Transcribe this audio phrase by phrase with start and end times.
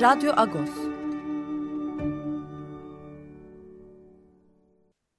[0.00, 0.70] Radyo Agos.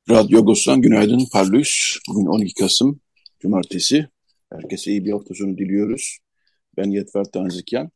[0.10, 1.98] Radyo Agos'tan günaydın Parlus.
[2.10, 3.00] Bugün 12 Kasım
[3.40, 4.08] Cumartesi.
[4.54, 6.18] Herkese iyi bir hafta sonu diliyoruz.
[6.78, 7.92] Ben Yetver Tanzikyan.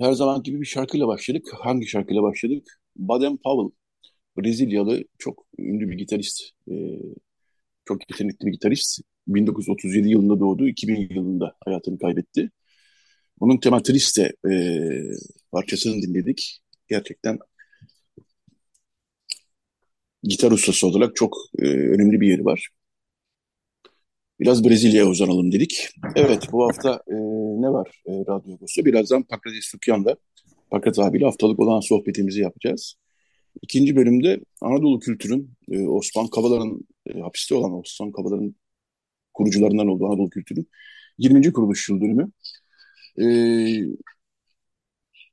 [0.00, 1.46] Her zaman gibi bir şarkıyla başladık.
[1.60, 2.80] Hangi şarkıyla başladık?
[2.96, 3.78] Baden Powell.
[4.38, 6.42] Brezilyalı çok ünlü bir gitarist.
[6.70, 6.74] Ee,
[7.84, 9.00] çok yetenekli bir gitarist.
[9.28, 10.68] 1937 yılında doğdu.
[10.68, 12.50] 2000 yılında hayatını kaybetti.
[13.44, 14.52] Onun Tema Triste e,
[15.52, 16.60] parçasını dinledik.
[16.88, 17.38] Gerçekten
[20.22, 22.68] gitar ustası olarak çok e, önemli bir yeri var.
[24.40, 25.88] Biraz Brezilya'ya uzanalım dedik.
[26.16, 27.14] Evet bu hafta e,
[27.62, 28.84] ne var e, Radyo Agos'ta?
[28.84, 30.16] Birazdan Pakrates Sükyan'da
[30.70, 32.94] Pakrat abiyle haftalık olan sohbetimizi yapacağız.
[33.62, 38.56] İkinci bölümde Anadolu kültürün, e, Osman Kavala'nın e, hapiste olan Osman Kavala'nın
[39.34, 40.68] kurucularından olduğu Anadolu kültürün
[41.18, 41.52] 20.
[41.52, 42.30] kuruluş yıl dönümü.
[43.16, 43.24] E,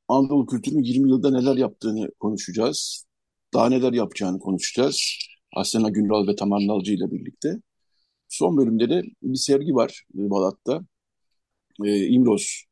[0.08, 3.06] Anadolu kültürünün 20 yılda neler yaptığını konuşacağız.
[3.54, 5.18] Daha neler yapacağını konuşacağız.
[5.56, 7.56] Asena Günral ve Tamar Nalcı ile birlikte.
[8.30, 10.82] Son bölümde de bir sergi var e, Balat'ta.
[11.86, 12.66] E, İmroz.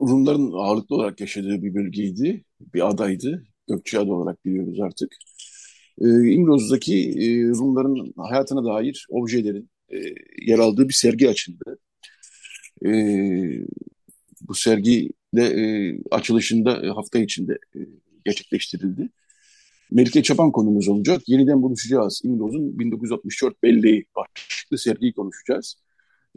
[0.00, 2.44] Rumların ağırlıklı olarak yaşadığı bir bölgeydi.
[2.60, 3.46] Bir adaydı.
[3.68, 5.16] Gökçeada olarak biliyoruz artık.
[6.00, 9.96] E, İmroz'daki e, Rumların hayatına dair objelerin e,
[10.42, 11.78] yer aldığı bir sergi açıldı.
[12.86, 12.90] E,
[14.40, 15.64] bu sergi de e,
[16.10, 17.78] açılışında e, hafta içinde e,
[18.24, 19.08] gerçekleştirildi.
[19.90, 21.22] Melike Çapan konumuz olacak.
[21.26, 22.20] Yeniden buluşacağız.
[22.24, 25.76] İmroz'un 1964 belleği başlıklı sergiyi konuşacağız.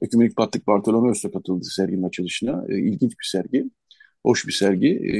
[0.01, 2.65] Ekümenik Patrik Bartolomeos da katıldı serginin açılışına.
[2.69, 3.65] E, ilginç bir sergi.
[4.23, 4.87] Hoş bir sergi.
[4.87, 5.17] E,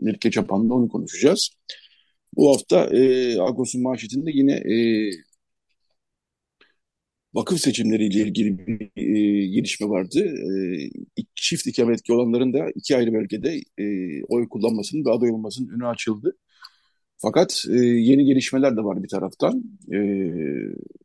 [0.00, 1.50] Melike Çapan'la onu konuşacağız.
[2.36, 4.76] Bu hafta e, Agos'un manşetinde yine e,
[7.34, 10.20] vakıf seçimleriyle ilgili bir e, gelişme vardı.
[10.20, 13.84] E, çift ikametli olanların da iki ayrı bölgede e,
[14.24, 16.36] oy kullanmasının ve aday olmasının önü açıldı.
[17.18, 19.64] Fakat e, yeni gelişmeler de var bir taraftan.
[19.92, 19.98] E,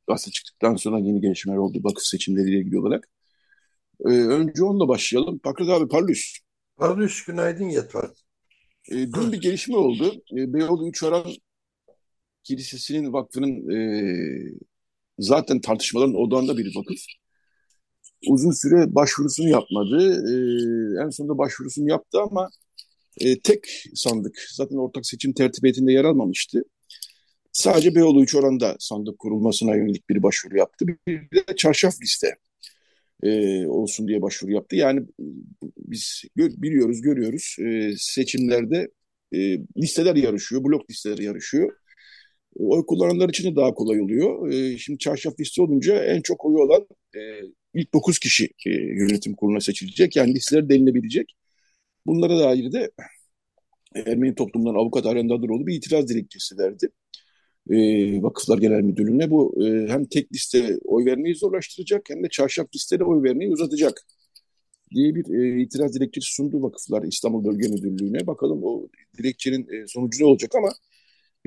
[0.07, 3.07] gazete çıktıktan sonra yeni gelişmeler oldu vakıf seçimleriyle ilgili olarak.
[4.05, 5.39] E, önce onunla başlayalım.
[5.39, 6.37] Pakrat abi Parlus.
[6.77, 8.09] Parlus günaydın Yetvar.
[8.91, 10.23] E, dün bir gelişme oldu.
[10.37, 11.23] E, Beyoğlu Üçören
[12.43, 13.79] Kilisesi'nin vakfının e,
[15.19, 16.99] zaten tartışmaların odağında bir vakıf.
[18.27, 19.97] Uzun süre başvurusunu yapmadı.
[20.11, 20.33] E,
[21.05, 22.49] en sonunda başvurusunu yaptı ama
[23.19, 26.63] e, tek sandık zaten ortak seçim tertibiyetinde yer almamıştı.
[27.51, 30.85] Sadece Beyoğlu 3 oranda sandık kurulmasına yönelik bir başvuru yaptı.
[31.07, 32.35] Bir de çarşaf liste
[33.23, 34.75] e, olsun diye başvuru yaptı.
[34.75, 35.01] Yani
[35.77, 38.91] biz gö biliyoruz, görüyoruz e, seçimlerde
[39.31, 39.37] e,
[39.77, 41.78] listeler yarışıyor, blok listeleri yarışıyor.
[42.59, 44.51] Oy kullananlar için de daha kolay oluyor.
[44.51, 47.19] E, şimdi çarşaf liste olunca en çok oyu olan e,
[47.73, 50.15] ilk 9 kişi e, yönetim kuruluna seçilecek.
[50.15, 51.35] Yani listeler delinebilecek.
[52.05, 52.91] Bunlara dair de
[53.95, 56.89] Ermeni toplumdan avukat Arendadıroğlu bir itiraz dilekçesi verdi.
[57.69, 57.77] E,
[58.23, 63.03] Vakıflar Genel Müdürlüğü'ne bu e, hem tek liste oy vermeyi zorlaştıracak hem de çarşaf listede
[63.03, 64.05] oy vermeyi uzatacak
[64.95, 68.27] diye bir e, itiraz dilekçesi sundu Vakıflar İstanbul Bölge Müdürlüğü'ne.
[68.27, 68.87] Bakalım o
[69.17, 70.69] dilekçenin e, sonucu ne olacak ama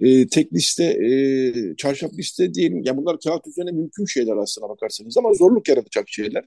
[0.03, 2.83] e, tek liste, e, çarşaf liste diyelim.
[2.85, 6.45] Ya bunlar kağıt üzerine mümkün şeyler aslına bakarsanız ama zorluk yaratacak şeyler.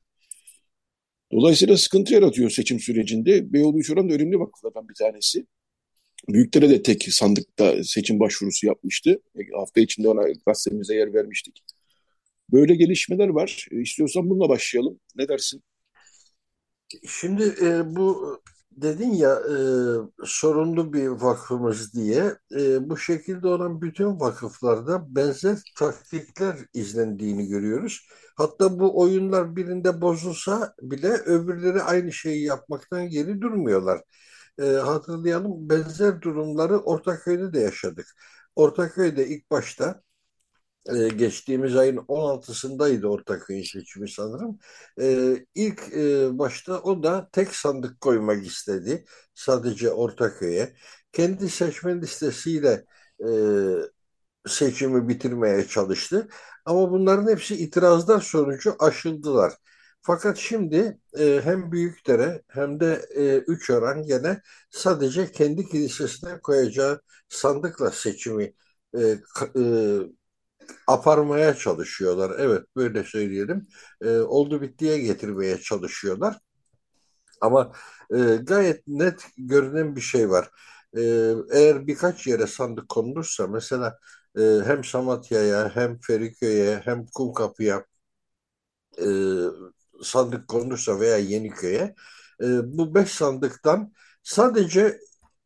[1.31, 3.53] Dolayısıyla sıkıntı yaratıyor seçim sürecinde.
[3.53, 5.45] Beyoğlu de önemli vakıflardan bir tanesi.
[6.29, 9.21] Büyükleri de tek sandıkta seçim başvurusu yapmıştı.
[9.35, 11.63] E, hafta içinde ona gazetemize yer vermiştik.
[12.51, 13.67] Böyle gelişmeler var.
[13.71, 14.99] E, istiyorsan bununla başlayalım.
[15.15, 15.63] Ne dersin?
[17.07, 18.39] Şimdi e, bu
[18.75, 19.55] dedin ya e,
[20.25, 28.07] sorunlu bir vakfımız diye e, bu şekilde olan bütün vakıflarda benzer taktikler izlendiğini görüyoruz.
[28.37, 34.01] Hatta bu oyunlar birinde bozulsa bile öbürleri aynı şeyi yapmaktan geri durmuyorlar.
[34.59, 38.07] E, hatırlayalım benzer durumları Ortaköy'de de yaşadık.
[38.55, 40.01] Ortaköy'de ilk başta
[40.93, 44.59] e, geçtiğimiz ayın 16'sındaydı Ortaköy'ün seçimi sanırım.
[45.01, 49.05] E, ilk e, başta o da tek sandık koymak istedi.
[49.33, 50.75] Sadece Ortaköy'e.
[51.13, 52.85] Kendi seçmen listesiyle
[53.27, 53.29] e,
[54.47, 56.27] seçimi bitirmeye çalıştı.
[56.65, 59.53] Ama bunların hepsi itirazlar sonucu aşıldılar.
[60.01, 67.91] Fakat şimdi e, hem Büyükdere hem de e, Üçören gene sadece kendi kilisesine koyacağı sandıkla
[67.91, 68.53] seçimi
[68.97, 69.01] e,
[69.57, 69.61] e,
[70.87, 72.31] aparmaya çalışıyorlar.
[72.39, 73.67] Evet böyle söyleyelim.
[74.01, 76.39] E, oldu bittiye getirmeye çalışıyorlar.
[77.41, 77.71] Ama
[78.15, 80.49] e, gayet net görünen bir şey var.
[80.97, 81.01] E,
[81.51, 83.99] eğer birkaç yere sandık konulursa mesela
[84.37, 87.85] e, hem Samatya'ya hem Feriköy'e hem Kumkapı'ya
[88.99, 89.07] e,
[90.03, 91.95] sandık konulursa veya Yeniköy'e
[92.41, 94.99] e, bu beş sandıktan sadece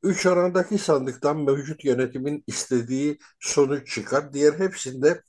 [0.04, 4.34] üç orandaki sandıktan mevcut yönetimin istediği sonuç çıkar.
[4.34, 5.24] Diğer hepsinde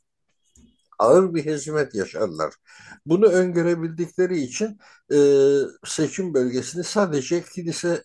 [0.99, 2.55] ağır bir hizmet yaşarlar.
[3.07, 4.79] Bunu öngörebildikleri için
[5.13, 5.17] e,
[5.85, 8.05] seçim bölgesini sadece kilise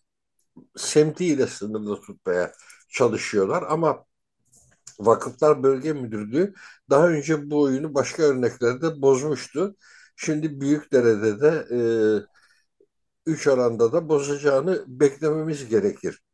[0.77, 2.53] semtiyle sınırlı tutmaya
[2.89, 4.05] çalışıyorlar ama
[4.99, 6.53] Vakıflar Bölge Müdürlüğü
[6.89, 9.75] daha önce bu oyunu başka örneklerde bozmuştu.
[10.15, 11.79] Şimdi Büyükdere'de de e,
[13.25, 16.24] üç oranda da bozacağını beklememiz gerekir.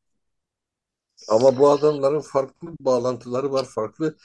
[1.29, 4.17] Ama bu adamların farklı bağlantıları var, farklı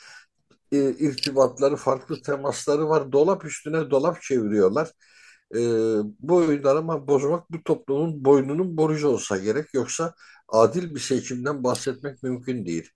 [0.73, 3.13] e, irtibatları, farklı temasları var.
[3.13, 4.93] Dolap üstüne dolap çeviriyorlar.
[5.57, 5.61] E,
[6.21, 9.75] bu oyunları ama bozmak bu toplumun boynunun borcu olsa gerek.
[9.75, 10.15] Yoksa
[10.49, 12.91] adil bir seçimden bahsetmek mümkün değil.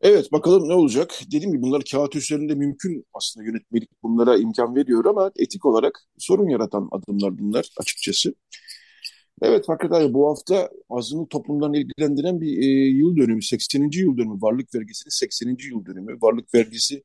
[0.00, 1.20] Evet bakalım ne olacak.
[1.26, 6.48] Dediğim gibi bunlar kağıt üzerinde mümkün aslında yönetmelik bunlara imkan veriyor ama etik olarak sorun
[6.48, 8.34] yaratan adımlar bunlar açıkçası.
[9.42, 13.90] Evet hakikaten bu hafta azınlık toplumlarını ilgilendiren bir e, yıl dönümü, 80.
[13.92, 15.56] yıl dönümü, varlık vergisinin 80.
[15.70, 16.18] yıl dönümü.
[16.22, 17.02] Varlık vergisi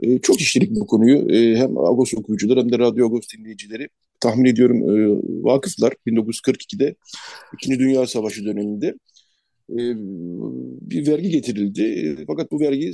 [0.00, 1.32] e, çok işledik bu konuyu.
[1.32, 3.88] E, hem Agos okuyucuları hem de Radyo Agos dinleyicileri
[4.20, 6.94] tahmin ediyorum e, vakıflar 1942'de
[7.54, 8.86] İkinci Dünya Savaşı döneminde
[9.70, 9.78] e,
[10.90, 11.82] bir vergi getirildi.
[11.82, 12.92] E, fakat bu vergi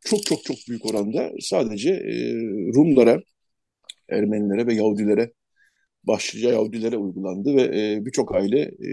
[0.00, 2.34] çok çok çok büyük oranda sadece e,
[2.74, 3.22] Rumlara,
[4.08, 5.32] Ermenilere ve Yahudilere
[6.04, 8.90] başlıca Yahudilere uygulandı ve e, birçok aile e,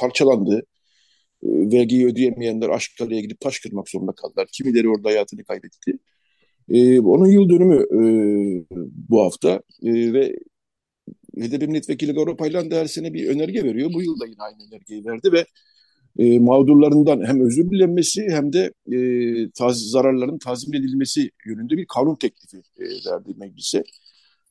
[0.00, 0.62] parçalandı.
[1.42, 4.48] E, vergiyi ödeyemeyenler Aşkale'ye gidip taş kırmak zorunda kaldılar.
[4.52, 5.92] Kimileri orada hayatını kaybetti.
[6.68, 8.00] E, onun yıl dönümü e,
[9.08, 10.36] bu hafta e, ve
[11.36, 13.90] HDP milletvekili Garo Paylan da her sene bir önerge veriyor.
[13.94, 15.44] Bu yıl da yine aynı önergeyi verdi ve
[16.18, 18.98] e, mağdurlarından hem özür dilenmesi hem de e,
[19.50, 23.84] taz, zararların tazmin edilmesi yönünde bir kanun teklifi e, verdi meclise.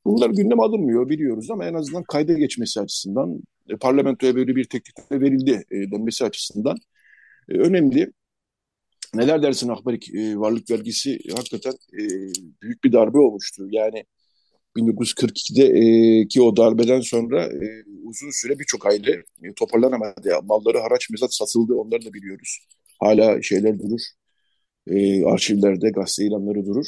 [0.05, 5.11] Bunlar gündem alınmıyor biliyoruz ama en azından kayda geçmesi açısından e, parlamentoya böyle bir teklif
[5.11, 6.77] verildi e, denmesi açısından
[7.49, 8.11] e, önemli.
[9.15, 10.15] Neler dersin Akbarik?
[10.15, 12.01] E, varlık vergisi hakikaten e,
[12.61, 13.67] büyük bir darbe olmuştu.
[13.71, 14.03] Yani
[14.77, 19.11] 1942'de e, ki o darbeden sonra e, uzun süre birçok aile
[19.43, 20.29] e, toparlanamadı.
[20.29, 20.41] Ya.
[20.41, 22.59] Malları haraç mezat satıldı onları da biliyoruz.
[22.99, 24.01] Hala şeyler durur.
[24.87, 26.85] E, arşivlerde gazete ilanları durur.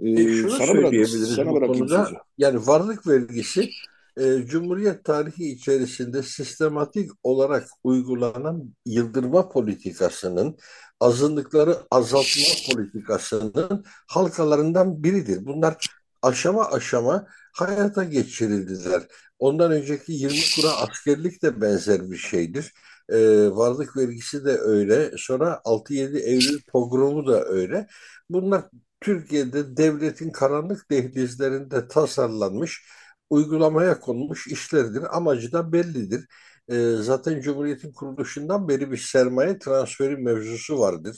[0.00, 2.04] E, şunu sana söyleyebiliriz sana bu konuda.
[2.04, 2.16] Sözü.
[2.38, 3.70] Yani varlık vergisi
[4.16, 10.56] e, Cumhuriyet tarihi içerisinde sistematik olarak uygulanan yıldırma politikasının,
[11.00, 15.46] azınlıkları azaltma politikasının halkalarından biridir.
[15.46, 15.76] Bunlar
[16.22, 19.02] aşama aşama hayata geçirildiler.
[19.38, 22.72] Ondan önceki 20 kura askerlik de benzer bir şeydir.
[23.08, 25.10] Ee, varlık vergisi de öyle.
[25.16, 27.86] Sonra 6-7 Eylül pogromu da öyle.
[28.30, 28.64] Bunlar
[29.00, 32.86] Türkiye'de devletin karanlık dehlizlerinde tasarlanmış,
[33.30, 35.16] uygulamaya konmuş işlerdir.
[35.16, 36.26] Amacı da bellidir.
[36.68, 41.16] E, zaten Cumhuriyet'in kuruluşundan beri bir sermaye transferi mevzusu vardır.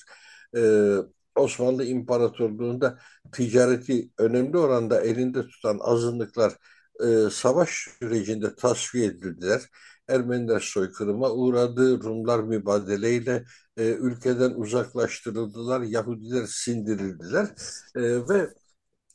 [0.56, 0.60] E,
[1.36, 2.98] Osmanlı İmparatorluğu'nda
[3.32, 6.52] ticareti önemli oranda elinde tutan azınlıklar
[7.04, 9.62] e, savaş sürecinde tasfiye edildiler.
[10.08, 13.44] Ermeniler soykırıma uğradı, Rumlar mübadeleyle
[13.76, 17.46] e, ülkeden uzaklaştırıldılar, Yahudiler sindirildiler
[17.96, 18.50] e, ve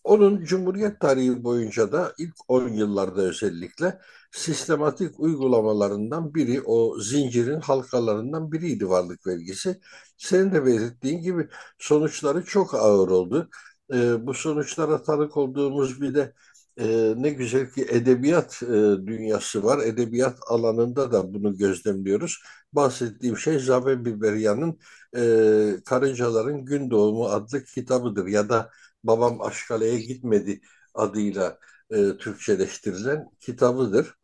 [0.03, 3.99] onun Cumhuriyet tarihi boyunca da ilk 10 yıllarda özellikle
[4.31, 9.79] sistematik uygulamalarından biri o zincirin halkalarından biriydi varlık vergisi.
[10.17, 11.49] Senin de belirttiğin gibi
[11.79, 13.49] sonuçları çok ağır oldu.
[13.93, 16.33] E, bu sonuçlara tanık olduğumuz bir de
[16.79, 18.67] e, ne güzel ki edebiyat e,
[19.07, 19.79] dünyası var.
[19.85, 22.41] Edebiyat alanında da bunu gözlemliyoruz.
[22.73, 24.79] Bahsettiğim şey Zabe Biberyan'ın
[25.17, 28.27] e, Karıncaların Gün Doğumu adlı kitabıdır.
[28.27, 28.71] Ya da
[29.03, 30.61] Babam Aşkale'ye gitmedi
[30.93, 31.59] adıyla
[31.91, 34.15] e, Türkçeleştirilen kitabıdır.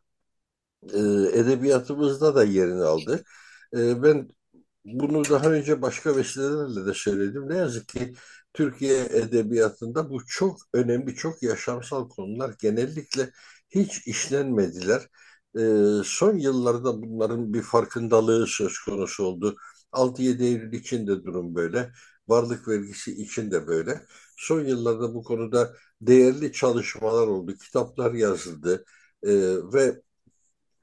[0.94, 1.00] E,
[1.40, 3.24] edebiyatımızda da yerini aldı.
[3.78, 4.30] E, ben
[4.86, 7.50] bunu daha önce başka vesilelerle de söyledim.
[7.50, 8.14] Ne yazık ki
[8.54, 13.30] Türkiye edebiyatında bu çok önemli, çok yaşamsal konular genellikle
[13.70, 15.02] hiç işlenmediler.
[15.58, 15.62] E,
[16.06, 19.56] son yıllarda bunların bir farkındalığı söz konusu oldu.
[19.92, 21.92] 6-7 Eylül için de durum böyle.
[22.28, 24.02] Varlık vergisi için de böyle.
[24.38, 28.86] Son yıllarda bu konuda değerli çalışmalar oldu, kitaplar yazıldı
[29.24, 29.32] e,
[29.74, 30.02] ve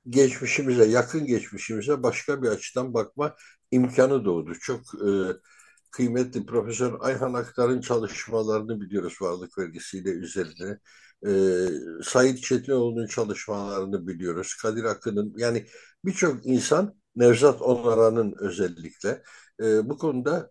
[0.09, 3.37] geçmişimize, yakın geçmişimize başka bir açıdan bakma
[3.71, 4.55] imkanı doğdu.
[4.61, 5.09] Çok e,
[5.93, 10.79] kıymetli Profesör Ayhan Aktar'ın çalışmalarını biliyoruz varlık vergisiyle üzerine.
[11.27, 11.33] E,
[12.03, 14.55] Said Çetinoğlu'nun çalışmalarını biliyoruz.
[14.63, 15.67] Kadir Akın'ın yani
[16.05, 19.23] birçok insan Nevzat Onaran'ın özellikle
[19.63, 20.51] e, bu konuda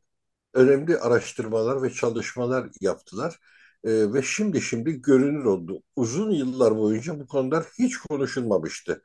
[0.54, 3.40] önemli araştırmalar ve çalışmalar yaptılar.
[3.84, 5.84] E, ve şimdi şimdi görünür oldu.
[5.96, 9.02] Uzun yıllar boyunca bu konular hiç konuşulmamıştı.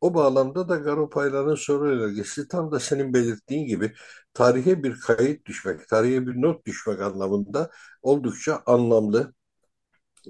[0.00, 3.92] O bağlamda da Garopaylar'ın soru önergesi tam da senin belirttiğin gibi
[4.34, 7.70] tarihe bir kayıt düşmek, tarihe bir not düşmek anlamında
[8.02, 9.34] oldukça anlamlı,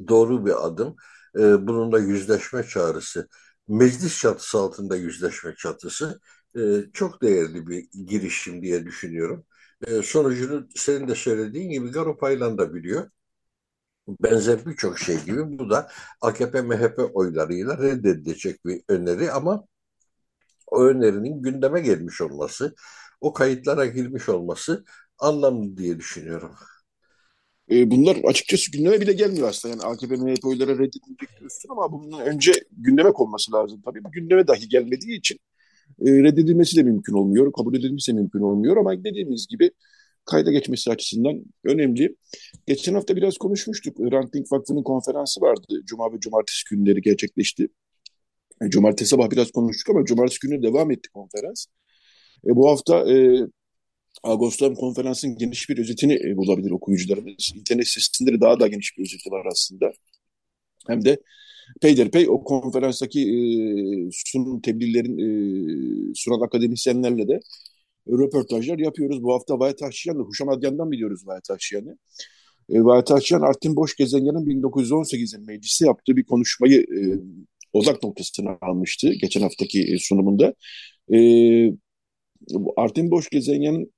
[0.08, 0.96] doğru bir adım.
[1.38, 3.28] Ee, bununla yüzleşme çağrısı,
[3.68, 6.20] meclis çatısı altında yüzleşme çatısı
[6.56, 6.60] e,
[6.92, 9.46] çok değerli bir girişim diye düşünüyorum.
[9.86, 13.10] E, sonucunu senin de söylediğin gibi Garopaylan da biliyor
[14.08, 15.88] benzer birçok şey gibi bu da
[16.20, 19.66] AKP MHP oylarıyla reddedilecek bir öneri ama
[20.66, 22.74] o önerinin gündeme gelmiş olması,
[23.20, 24.84] o kayıtlara girmiş olması
[25.18, 26.54] anlamlı diye düşünüyorum.
[27.70, 29.74] E, bunlar açıkçası gündeme bile gelmiyor aslında.
[29.74, 33.82] Yani AKP MHP oyları reddedilecek diyorsun ama bunun önce gündeme konması lazım.
[33.84, 35.38] Tabii bu gündeme dahi gelmediği için
[36.00, 39.70] e, reddedilmesi de mümkün olmuyor, kabul edilmesi de mümkün olmuyor ama dediğimiz gibi
[40.24, 42.16] kayda geçmesi açısından önemli.
[42.66, 43.98] Geçen hafta biraz konuşmuştuk.
[43.98, 45.82] Hrant Dink Vakfı'nın konferansı vardı.
[45.84, 47.68] Cuma ve cumartesi günleri gerçekleşti.
[48.62, 51.66] E, cumartesi sabah biraz konuştuk ama cumartesi günü devam etti konferans.
[52.46, 53.46] E, bu hafta e,
[54.22, 57.52] Ağustos'tan konferansın geniş bir özetini e, bulabilir okuyucularımız.
[57.56, 59.92] İnternet sitesinde de daha da geniş bir özeti var aslında.
[60.88, 61.18] Hem de
[61.80, 63.36] peyderpey o konferanstaki e,
[64.12, 67.40] sunum tebliğlerin e, sunan akademisyenlerle de
[68.08, 69.22] röportajlar yapıyoruz.
[69.22, 71.98] Bu hafta Vahit Akşiyan'la, Huşam Adyan'dan biliyoruz Vahit Akşiyan'ı.
[72.70, 77.00] E, Vahit Akşiyan Artin Boş Gezenyan'ın 1918'in mecliste yaptığı bir konuşmayı e,
[77.72, 80.54] odak noktasına almıştı geçen haftaki e, sunumunda.
[81.14, 81.18] E,
[82.76, 83.92] Artin Boş Gezenyan'ın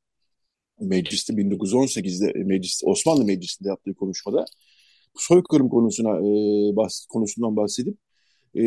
[0.80, 4.44] mecliste 1918'de e, meclis Osmanlı Meclisi'nde yaptığı konuşmada
[5.14, 7.96] soykırım konusuna e, bahs konusundan bahsedip
[8.54, 8.62] e,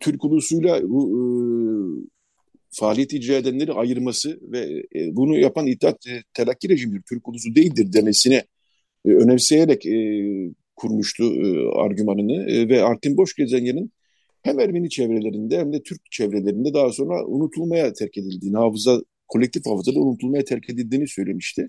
[0.00, 0.84] Türk ulusuyla e,
[2.72, 7.92] faaliyet icra edenleri ayırması ve e, bunu yapan İttihat e, Terakki rejimidir, Türk ulusu değildir
[7.92, 8.44] demesine
[9.06, 9.96] e, önemseyerek e,
[10.76, 13.92] kurmuştu e, argümanını e, ve Artin Boş Gezengen'in
[14.42, 20.00] hem Ermeni çevrelerinde hem de Türk çevrelerinde daha sonra unutulmaya terk edildiğini, hafıza, kolektif hafızada
[20.00, 21.68] unutulmaya terk edildiğini söylemişti.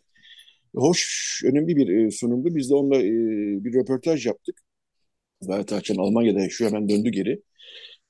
[0.75, 2.55] Hoş, önemli bir e, sunumdu.
[2.55, 3.11] Biz de onunla e,
[3.63, 4.61] bir röportaj yaptık.
[5.47, 7.41] Gayet Almanya'da yaşıyor, hemen döndü geri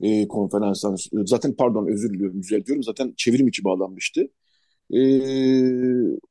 [0.03, 0.97] e, konferanstan.
[1.25, 2.83] Zaten pardon özür diliyorum, düzeltiyorum.
[2.83, 4.29] Zaten çevrim içi bağlanmıştı.
[4.93, 4.99] E,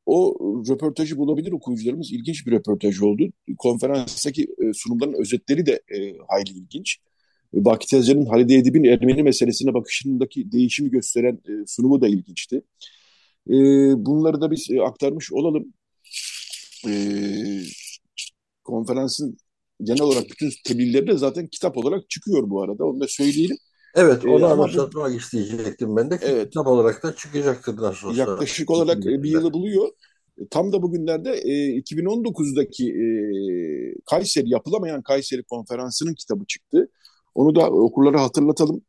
[0.06, 0.36] o
[0.70, 2.12] röportajı bulabilir okuyucularımız.
[2.12, 3.32] İlginç bir röportaj oldu.
[3.58, 5.98] Konferanstaki e, sunumların özetleri de e,
[6.28, 6.98] hayli ilginç.
[7.52, 12.62] Baki Tezcan'ın Halide Edip'in Ermeni meselesine bakışındaki değişimi gösteren e, sunumu da ilginçti.
[13.50, 13.54] E,
[14.06, 15.72] bunları da biz e, aktarmış olalım.
[16.88, 16.92] E,
[18.64, 19.38] konferansın
[19.82, 22.84] genel olarak bütün tebliğleri de zaten kitap olarak çıkıyor bu arada.
[22.84, 23.56] Onu da söyleyelim.
[23.94, 26.18] Evet, onu ee, anımsatmak isteyecektim ben de.
[26.22, 26.50] Evet.
[26.50, 28.20] Kitap olarak da çıkacaktır nasıl olsa.
[28.20, 29.88] Yaklaşık olarak bir yılı buluyor.
[30.50, 33.04] Tam da bugünlerde e, 2019'daki e,
[34.06, 36.88] Kayseri yapılamayan Kayseri konferansının kitabı çıktı.
[37.34, 38.82] Onu da okurlara hatırlatalım.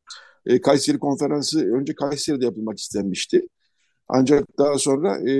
[0.46, 3.48] E, Kayseri konferansı önce Kayseri'de yapılmak istenmişti.
[4.08, 5.34] Ancak daha sonra e,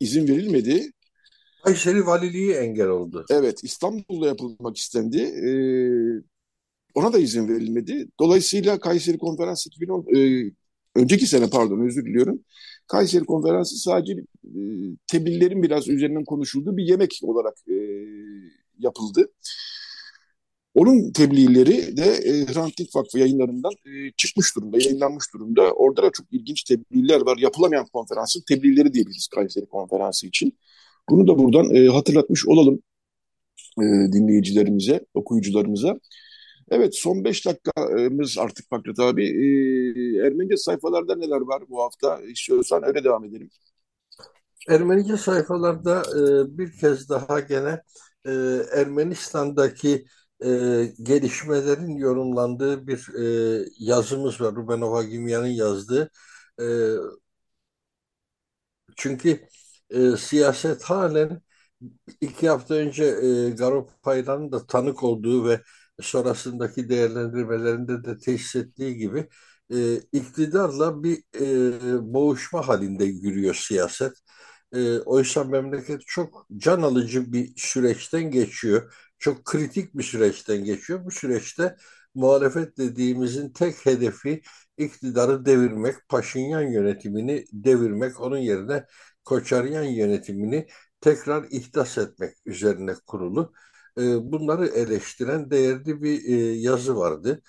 [0.00, 0.92] izin verilmedi.
[1.66, 3.24] Kayseri Valiliği engel oldu.
[3.30, 5.18] Evet, İstanbul'da yapılmak istendi.
[5.18, 5.50] E,
[6.94, 8.08] ona da izin verilmedi.
[8.20, 10.50] Dolayısıyla Kayseri Konferansı 2010, e,
[10.94, 12.40] önceki sene pardon özür diliyorum.
[12.86, 14.12] Kayseri Konferansı sadece
[14.44, 14.60] e,
[15.06, 17.76] tebliğlerin biraz üzerinden konuşulduğu bir yemek olarak e,
[18.78, 19.32] yapıldı.
[20.74, 25.72] Onun tebliğleri de e, Hrant Dink Vakfı yayınlarından e, çıkmış durumda, yayınlanmış durumda.
[25.72, 27.38] Orada da çok ilginç tebliğler var.
[27.38, 30.58] Yapılamayan konferansın tebliğleri diyebiliriz Kayseri Konferansı için.
[31.10, 32.82] Bunu da buradan e, hatırlatmış olalım
[33.78, 35.98] e, dinleyicilerimize, okuyucularımıza.
[36.70, 39.24] Evet son beş dakikamız artık Fakret abi.
[39.24, 42.20] Ee, Ermenice sayfalarda neler var bu hafta?
[42.22, 43.50] İstiyorsan öyle devam edelim.
[44.68, 47.82] Ermenice sayfalarda e, bir kez daha gene
[48.26, 48.32] e,
[48.72, 50.04] Ermenistan'daki
[50.44, 50.48] e,
[51.02, 54.54] gelişmelerin yorumlandığı bir e, yazımız var.
[54.54, 56.10] Ruben Ovagimyan'ın yazdığı.
[56.60, 56.66] E,
[58.96, 59.48] çünkü
[59.90, 61.42] e, siyaset halen
[62.20, 65.60] iki hafta önce e, Garopaylan'ın da tanık olduğu ve
[66.00, 69.28] sonrasındaki değerlendirmelerinde de teşhis ettiği gibi
[69.74, 74.12] e, iktidarla bir e, boğuşma halinde yürüyor siyaset.
[74.72, 78.94] E, oysa memleket çok can alıcı bir süreçten geçiyor.
[79.18, 81.04] Çok kritik bir süreçten geçiyor.
[81.04, 81.76] Bu süreçte
[82.14, 84.42] muhalefet dediğimizin tek hedefi
[84.78, 88.84] iktidarı devirmek, Paşinyan yönetimini devirmek, onun yerine
[89.26, 90.68] Koçaryan yönetimini
[91.02, 93.54] tekrar ihdas etmek üzerine kurulu.
[93.98, 94.02] E,
[94.32, 97.42] bunları eleştiren değerli bir e, yazı vardı.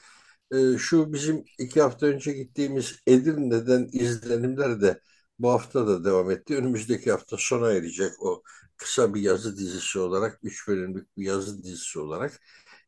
[0.52, 5.02] E, şu bizim iki hafta önce gittiğimiz Edirne'den izlenimler de
[5.40, 6.58] bu hafta da devam etti.
[6.58, 8.44] Önümüzdeki hafta sona erecek o
[8.78, 12.40] kısa bir yazı dizisi olarak, üç bölümlük bir yazı dizisi olarak.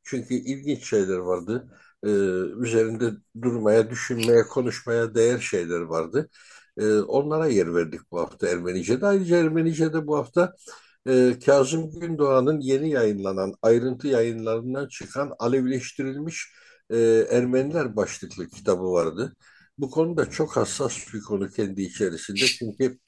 [0.03, 1.69] Çünkü ilginç şeyler vardı.
[2.03, 2.09] Ee,
[2.61, 6.29] üzerinde durmaya, düşünmeye, konuşmaya değer şeyler vardı.
[6.79, 9.07] Ee, onlara yer verdik bu hafta Ermenice'de.
[9.07, 10.55] Ayrıca Ermenice'de bu hafta
[11.07, 16.47] e, Kazım Gündoğan'ın yeni yayınlanan ayrıntı yayınlarından çıkan Alevileştirilmiş
[16.89, 16.97] e,
[17.31, 19.35] Ermeniler başlıklı kitabı vardı.
[19.77, 22.45] Bu konuda çok hassas bir konu kendi içerisinde.
[22.45, 22.99] Çünkü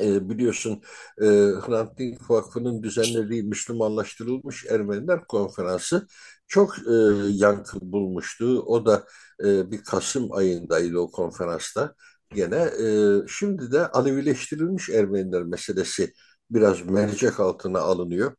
[0.00, 0.82] e, biliyorsun
[1.20, 1.24] e,
[1.66, 6.06] Hrant Dink Vakfı'nın düzenlediği Müslümanlaştırılmış Ermeniler Konferansı
[6.48, 6.92] çok e,
[7.30, 8.62] yankı bulmuştu.
[8.66, 9.06] O da
[9.44, 11.94] e, bir Kasım ayındaydı o konferansta.
[12.34, 12.86] Gene e,
[13.28, 16.12] şimdi de Alevileştirilmiş Ermeniler meselesi
[16.50, 18.34] biraz mercek altına alınıyor.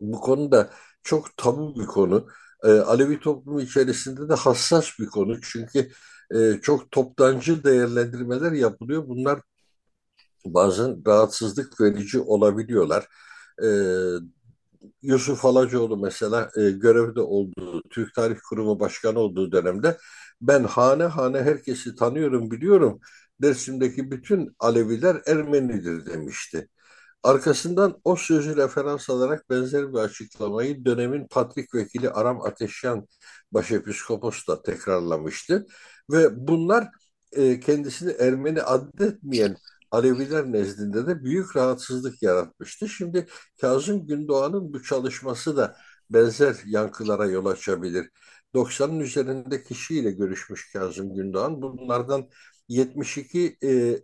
[0.00, 0.70] Bu konuda
[1.02, 2.28] çok tabu bir konu.
[2.64, 5.40] E, Alevi toplumu içerisinde de hassas bir konu.
[5.40, 5.90] Çünkü
[6.34, 9.08] e, çok toptancı değerlendirmeler yapılıyor.
[9.08, 9.40] Bunlar
[10.46, 13.06] bazen rahatsızlık verici olabiliyorlar.
[13.64, 13.68] E,
[15.02, 19.98] Yusuf Alacoğlu mesela e, görevde olduğu, Türk Tarih Kurumu Başkanı olduğu dönemde
[20.48, 23.00] ben hane hane herkesi tanıyorum, biliyorum.
[23.42, 26.68] Dersim'deki bütün Aleviler Ermenidir demişti.
[27.22, 33.06] Arkasından o sözü referans alarak benzer bir açıklamayı dönemin Patrik Vekili Aram Ateşyan
[33.52, 35.66] Başepiskopos da tekrarlamıştı.
[36.10, 36.88] Ve bunlar
[37.32, 39.56] e, kendisini Ermeni adetmeyen
[39.90, 42.88] Aleviler nezdinde de büyük rahatsızlık yaratmıştı.
[42.88, 43.26] Şimdi
[43.60, 45.76] Kazım Gündoğan'ın bu çalışması da
[46.10, 48.10] benzer yankılara yol açabilir.
[48.54, 51.62] 90'ın üzerinde kişiyle görüşmüş Kazım Gündoğan.
[51.62, 52.28] Bunlardan
[52.68, 53.98] 72 e,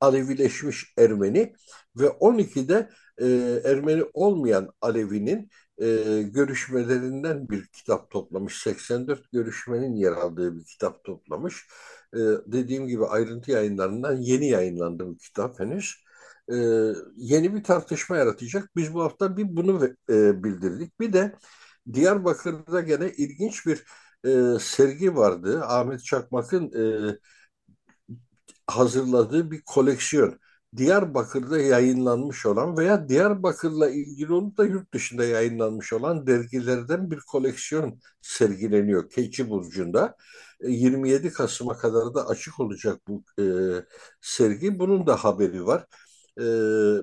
[0.00, 1.52] Alevileşmiş Ermeni
[1.96, 3.26] ve 12'de e,
[3.64, 8.62] Ermeni olmayan Alevinin e, görüşmelerinden bir kitap toplamış.
[8.62, 11.66] 84 görüşmenin yer aldığı bir kitap toplamış.
[12.14, 15.94] E, dediğim gibi ayrıntı yayınlarından yeni yayınlandı bu kitap henüz.
[16.52, 16.54] E,
[17.16, 18.70] yeni bir tartışma yaratacak.
[18.76, 21.00] Biz bu hafta bir bunu e, bildirdik.
[21.00, 21.34] Bir de
[21.92, 23.84] Diyarbakır'da gene ilginç bir
[24.26, 25.62] e, sergi vardı.
[25.64, 26.72] Ahmet Çakmak'ın
[27.12, 27.18] e,
[28.66, 30.38] hazırladığı bir koleksiyon.
[30.76, 38.00] Diyarbakır'da yayınlanmış olan veya Diyarbakır'la ilgili olup da yurt dışında yayınlanmış olan dergilerden bir koleksiyon
[38.22, 40.16] sergileniyor Keçi Burcu'nda.
[40.68, 43.44] 27 e, Kasım'a kadar da açık olacak bu e,
[44.20, 44.78] sergi.
[44.78, 45.86] Bunun da haberi var.
[46.40, 46.44] E,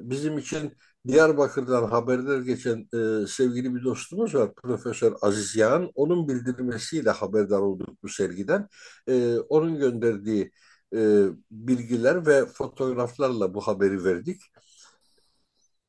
[0.09, 4.53] bizim için Diyarbakır'dan haberler geçen e, sevgili bir dostumuz var.
[4.55, 5.91] Profesör Aziz Yağan.
[5.95, 8.67] Onun bildirmesiyle haberdar olduk bu sergiden.
[9.07, 10.51] E, onun gönderdiği
[10.95, 14.41] e, bilgiler ve fotoğraflarla bu haberi verdik.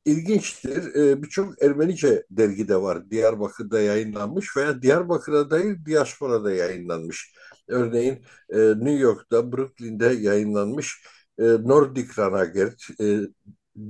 [0.04, 0.94] İlginçtir.
[0.94, 3.10] E, Birçok Ermenice dergide var.
[3.10, 7.34] Diyarbakır'da yayınlanmış veya Diyarbakır'da değil diasporada yayınlanmış.
[7.68, 11.06] Örneğin e, New York'ta, Brooklyn'de yayınlanmış
[11.38, 13.20] e, Nordic Ranagert, e,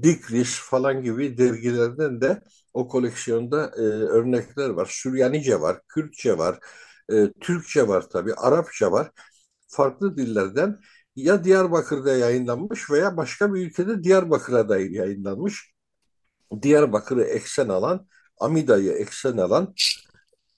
[0.02, 2.42] Dikris falan gibi dergilerden de
[2.74, 4.86] o koleksiyonda e, örnekler var.
[4.90, 6.58] Süryanice var, Kürtçe var,
[7.12, 9.10] e, Türkçe var tabii, Arapça var.
[9.68, 10.78] Farklı dillerden
[11.16, 15.74] ya Diyarbakır'da yayınlanmış veya başka bir ülkede Diyarbakır'a dair yayınlanmış.
[16.62, 18.06] Diyarbakır'ı eksen alan,
[18.40, 19.74] Amida'yı eksen alan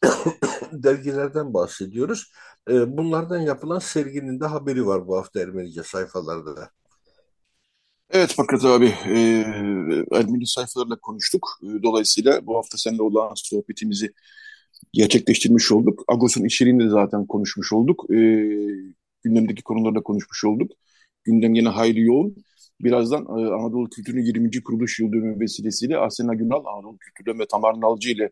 [0.73, 2.33] dergilerden bahsediyoruz.
[2.71, 6.71] Ee, bunlardan yapılan serginin de haberi var bu hafta Ermenice sayfalarda da.
[8.11, 9.45] Evet Fakat abi, e,
[10.13, 11.49] Ermeni sayfalarla konuştuk.
[11.63, 14.13] E, dolayısıyla bu hafta seninle olan sohbetimizi
[14.93, 16.05] gerçekleştirmiş olduk.
[16.09, 18.05] Agos'un içeriğini de zaten konuşmuş olduk.
[18.11, 18.17] E,
[19.25, 20.73] gündemdeki konularda konuşmuş olduk.
[21.25, 22.37] Gündem yine hayli yoğun.
[22.81, 24.63] Birazdan e, Anadolu Kültürü'nün 20.
[24.63, 28.31] kuruluş yıl dönümü vesilesiyle Asena Günal, Anadolu Kültürü ve Tamar Nalcı ile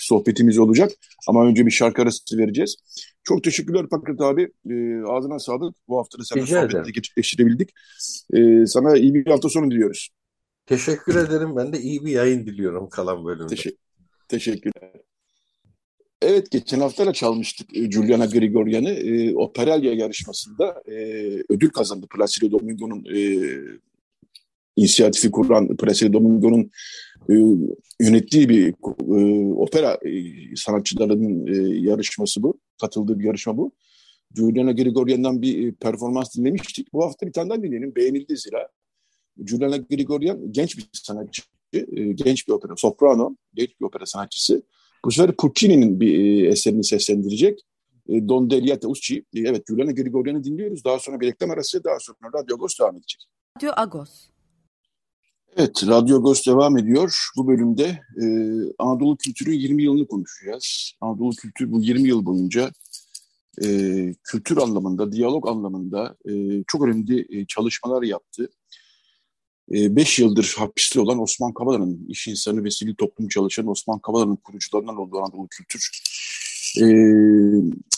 [0.00, 0.92] sohbetimiz olacak.
[1.28, 2.76] Ama önce bir şarkı arası vereceğiz.
[3.24, 4.42] Çok teşekkürler Fakret abi.
[4.70, 5.76] E, ağzına sağlık.
[5.88, 7.70] Bu hafta da seninle sohbeti gerçekleştirebildik.
[8.32, 10.08] E, sana iyi bir hafta sonu diliyoruz.
[10.66, 11.56] Teşekkür ederim.
[11.56, 13.46] Ben de iyi bir yayın diliyorum kalan bölümde.
[13.46, 13.78] Teşekkür,
[14.28, 14.92] teşekkürler.
[16.22, 18.90] Evet, geçen hafta da çalmıştık e, Giuliana Grigorian'ı.
[18.90, 20.94] E, Operalya yarışmasında e,
[21.48, 22.06] ödül kazandı.
[22.14, 23.20] Placido Domingo'nun e,
[24.76, 26.70] inisiyatifi kuran Placido Domingo'nun
[27.30, 27.34] e,
[28.00, 30.10] yönettiği bir e, opera e,
[30.56, 32.60] sanatçılarının e, yarışması bu.
[32.80, 33.72] Katıldığı bir yarışma bu.
[34.36, 36.92] Juliana Grigoryan'dan bir e, performans dinlemiştik.
[36.92, 37.94] Bu hafta bir tane daha dinleyelim.
[37.94, 38.68] Beğenildi zira.
[39.46, 41.80] Juliana Grigoryan genç bir sanatçı, e,
[42.12, 44.62] genç bir opera, soprano, genç bir opera sanatçısı.
[45.04, 47.60] Bu sefer Puccini'nin bir e, eserini seslendirecek.
[48.08, 49.24] Don Delia Usci.
[49.34, 50.84] Evet, Juliana Grigoryan'ı dinliyoruz.
[50.84, 53.26] Daha sonra bir reklam arası, daha sonra Radyo Agos devam edecek.
[53.56, 54.30] Radyo Agos.
[55.56, 57.28] Evet, Radyo Agos devam ediyor.
[57.36, 58.24] Bu bölümde e,
[58.78, 60.92] Anadolu kültürün 20 yılını konuşacağız.
[61.00, 62.70] Anadolu kültür bu 20 yıl boyunca
[63.64, 63.66] e,
[64.24, 68.50] kültür anlamında, diyalog anlamında e, çok önemli e, çalışmalar yaptı.
[69.68, 74.36] 5 e, yıldır hapiste olan Osman Kavala'nın, iş insanı ve sivil toplum çalışan Osman Kavala'nın
[74.36, 75.90] kurucularından olduğu Anadolu Kültür
[76.78, 76.84] e,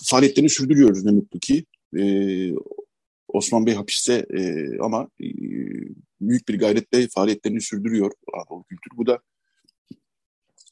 [0.05, 1.65] faaliyetlerini sürdürüyoruz ne mutlu ki.
[1.99, 2.03] E,
[3.33, 5.27] Osman Bey hapiste e, ama e,
[6.21, 8.97] büyük bir gayretle faaliyetlerini sürdürüyor Anadolu Kültür.
[8.97, 9.19] Bu da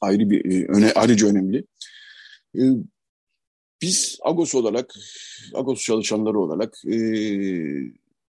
[0.00, 1.64] ayrı bir e, öne, ayrıca önemli.
[2.56, 2.62] E,
[3.82, 4.94] biz Agos olarak,
[5.54, 6.96] Agos çalışanları olarak e,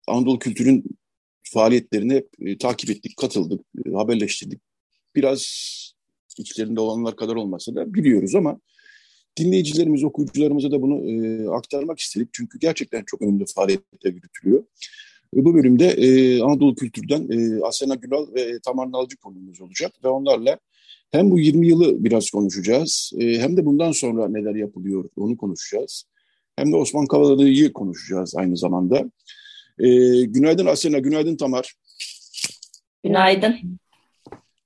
[0.07, 0.83] Anadolu Kültür'ün
[1.43, 4.61] faaliyetlerini hep e, takip ettik, katıldık, e, haberleştirdik.
[5.15, 5.41] Biraz
[6.37, 8.59] içlerinde olanlar kadar olmasa da biliyoruz ama
[9.37, 12.29] dinleyicilerimiz, okuyucularımıza da bunu e, aktarmak istedik.
[12.33, 14.63] Çünkü gerçekten çok önemli faaliyetler yürütülüyor.
[15.37, 20.07] E, bu bölümde e, Anadolu Kültür'den e, Asena Gülal ve Tamar Nalcı konumuz olacak ve
[20.07, 20.59] onlarla
[21.11, 26.03] hem bu 20 yılı biraz konuşacağız e, hem de bundan sonra neler yapılıyor onu konuşacağız.
[26.55, 29.11] Hem de Osman Kavala'yı konuşacağız aynı zamanda.
[29.79, 29.87] E,
[30.21, 31.75] günaydın Asena, günaydın Tamar.
[33.03, 33.79] Günaydın.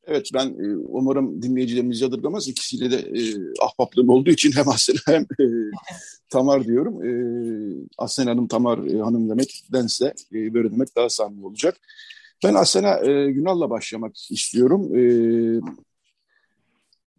[0.07, 2.47] Evet ben e, umarım dinleyicilerimiz yadırgamaz.
[2.47, 3.21] İkisiyle de e,
[3.61, 5.45] ahbaplığım olduğu için hem Asena hem e,
[6.29, 7.05] Tamar diyorum.
[7.05, 7.11] E,
[7.97, 11.77] Asena Hanım Tamar e, Hanım demektense e, böyle demek daha samimi olacak.
[12.43, 14.95] Ben Asena e, Günal'la başlamak istiyorum.
[14.95, 15.03] E,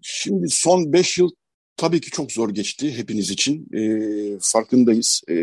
[0.02, 1.30] şimdi son beş yıl
[1.76, 3.68] tabii ki çok zor geçti hepiniz için.
[3.72, 3.82] E,
[4.40, 5.22] farkındayız.
[5.28, 5.34] E,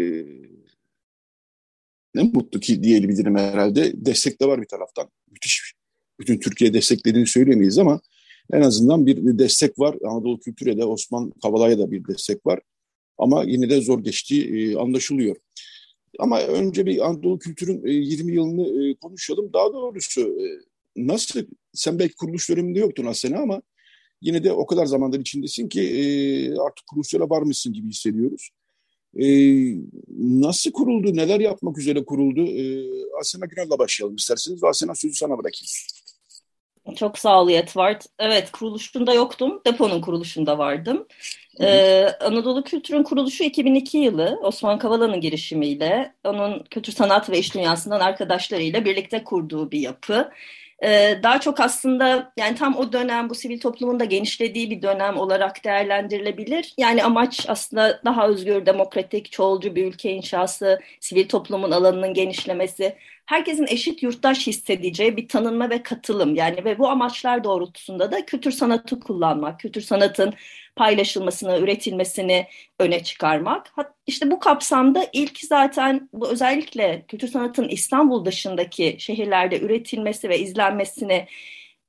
[2.16, 3.92] ne mutlu ki diyebilirim herhalde.
[3.96, 5.10] Destek de var bir taraftan.
[5.32, 5.74] Müthiş
[6.20, 8.02] bütün Türkiye desteklediğini söylemeyiz ama
[8.54, 9.96] en azından bir destek var.
[10.06, 12.60] Anadolu Kültür'e de Osman Kavala'ya da bir destek var.
[13.18, 15.36] Ama yine de zor geçtiği e, anlaşılıyor.
[16.20, 19.54] Ama önce bir Anadolu Kültür'ün 20 e, yılını e, konuşalım.
[19.54, 20.38] Daha doğrusu
[20.96, 21.42] nasıl,
[21.74, 23.62] sen belki kuruluş döneminde yoktun aslında ama
[24.22, 28.50] yine de o kadar zamandır içindesin ki artık kuruluşlara varmışsın gibi hissediyoruz.
[30.18, 32.42] Nasıl kuruldu, neler yapmak üzere kuruldu?
[33.20, 34.64] Asena Günal'la başlayalım isterseniz.
[34.64, 35.68] Asena sözü sana bırakayım.
[36.96, 38.06] Çok sağ ol Yetvart.
[38.20, 39.62] Evet kuruluşunda yoktum.
[39.66, 41.08] Deponun kuruluşunda vardım.
[41.62, 48.00] Ee, Anadolu Kültür'ün kuruluşu 2002 yılı Osman Kavala'nın girişimiyle onun kültür sanat ve iş dünyasından
[48.00, 50.32] arkadaşlarıyla birlikte kurduğu bir yapı.
[50.84, 55.18] Ee, daha çok aslında yani tam o dönem bu sivil toplumun da genişlediği bir dönem
[55.18, 56.74] olarak değerlendirilebilir.
[56.78, 63.68] Yani amaç aslında daha özgür, demokratik, çoğulcu bir ülke inşası, sivil toplumun alanının genişlemesi, herkesin
[63.68, 69.00] eşit yurttaş hissedeceği bir tanınma ve katılım yani ve bu amaçlar doğrultusunda da kültür sanatı
[69.00, 70.34] kullanmak, kültür sanatın
[70.76, 72.48] paylaşılmasını, üretilmesini
[72.80, 73.74] öne çıkarmak.
[74.08, 81.28] İşte bu kapsamda ilk zaten bu özellikle kültür sanatın İstanbul dışındaki şehirlerde üretilmesi ve izlenmesini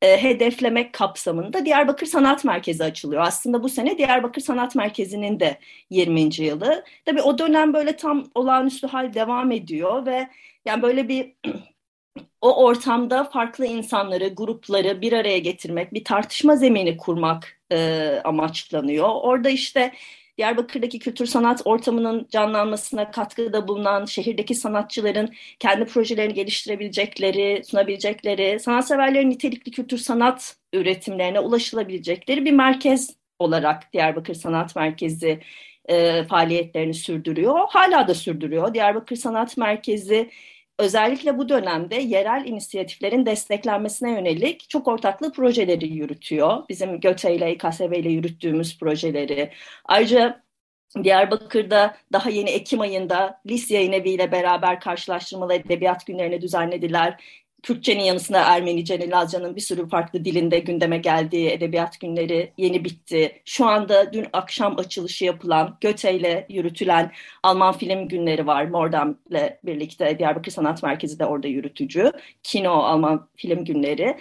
[0.02, 3.22] e, hedeflemek kapsamında Diyarbakır Sanat Merkezi açılıyor.
[3.22, 5.58] Aslında bu sene Diyarbakır Sanat Merkezi'nin de
[5.90, 6.20] 20.
[6.38, 6.84] yılı.
[7.04, 10.28] Tabii o dönem böyle tam olağanüstü hal devam ediyor ve
[10.64, 11.34] yani böyle bir
[12.40, 19.08] o ortamda farklı insanları, grupları bir araya getirmek, bir tartışma zemini kurmak e, amaçlanıyor.
[19.08, 19.92] Orada işte
[20.38, 29.70] Diyarbakır'daki kültür sanat ortamının canlanmasına katkıda bulunan şehirdeki sanatçıların kendi projelerini geliştirebilecekleri, sunabilecekleri, sanatseverlerin nitelikli
[29.70, 35.40] kültür sanat üretimlerine ulaşılabilecekleri bir merkez olarak Diyarbakır Sanat Merkezi
[35.88, 37.60] e, faaliyetlerini sürdürüyor.
[37.68, 38.74] Hala da sürdürüyor.
[38.74, 40.30] Diyarbakır Sanat Merkezi
[40.78, 46.68] özellikle bu dönemde yerel inisiyatiflerin desteklenmesine yönelik çok ortaklı projeleri yürütüyor.
[46.68, 49.50] Bizim GÖTE ile İKSV ile yürüttüğümüz projeleri.
[49.84, 50.44] Ayrıca
[51.02, 57.43] Diyarbakır'da daha yeni Ekim ayında Lis Yayın Evi ile beraber karşılaştırmalı edebiyat günlerini düzenlediler.
[57.64, 63.42] Kürtçenin yanısında Ermenice'nin, Lazca'nın bir sürü farklı dilinde gündeme geldiği edebiyat günleri yeni bitti.
[63.44, 68.64] Şu anda dün akşam açılışı yapılan, Göte ile yürütülen Alman film günleri var.
[68.64, 72.12] Mordam ile birlikte Diyarbakır Sanat Merkezi de orada yürütücü.
[72.42, 74.16] Kino Alman film günleri.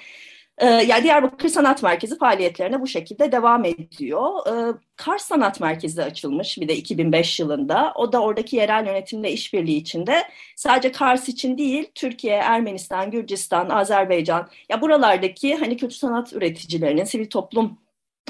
[0.57, 4.29] Ee, yani Diyarbakır Sanat Merkezi faaliyetlerine bu şekilde devam ediyor.
[4.47, 7.93] Ee, Kars Sanat Merkezi açılmış bir de 2005 yılında.
[7.95, 10.23] O da oradaki yerel yönetimle işbirliği içinde
[10.55, 17.29] sadece Kars için değil, Türkiye, Ermenistan, Gürcistan, Azerbaycan ya buralardaki hani kültür sanat üreticilerinin, sivil
[17.29, 17.77] toplum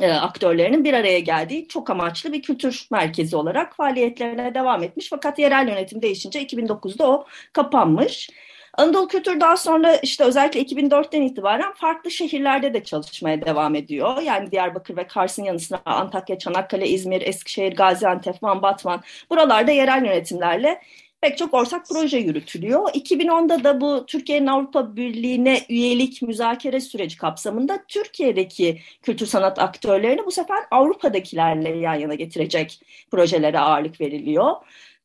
[0.02, 5.10] e, aktörlerinin bir araya geldiği çok amaçlı bir kültür merkezi olarak faaliyetlerine devam etmiş.
[5.10, 8.30] Fakat yerel yönetim değişince 2009'da o kapanmış.
[8.78, 14.22] Anadolu Kültür daha sonra işte özellikle 2004'ten itibaren farklı şehirlerde de çalışmaya devam ediyor.
[14.22, 20.06] Yani Diyarbakır ve Kars'ın yanı sıra Antakya, Çanakkale, İzmir, Eskişehir, Gaziantep, Van, Batman buralarda yerel
[20.06, 20.82] yönetimlerle
[21.22, 22.90] pek çok ortak proje yürütülüyor.
[22.90, 30.32] 2010'da da bu Türkiye'nin Avrupa Birliği'ne üyelik müzakere süreci kapsamında Türkiye'deki kültür sanat aktörlerini bu
[30.32, 32.80] sefer Avrupa'dakilerle yan yana getirecek
[33.12, 34.56] projelere ağırlık veriliyor.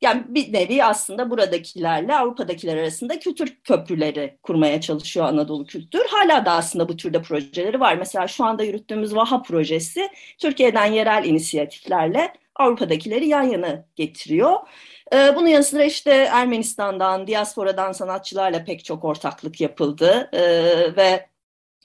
[0.00, 6.02] Yani bir nevi aslında buradakilerle Avrupa'dakiler arasında kültür köprüleri kurmaya çalışıyor Anadolu Kültür.
[6.10, 7.96] Hala da aslında bu türde projeleri var.
[7.96, 10.08] Mesela şu anda yürüttüğümüz Vaha projesi
[10.38, 14.56] Türkiye'den yerel inisiyatiflerle Avrupa'dakileri yan yana getiriyor.
[15.12, 21.26] Ee, bunun yanı sıra işte Ermenistan'dan, diasporadan sanatçılarla pek çok ortaklık yapıldı ee, ve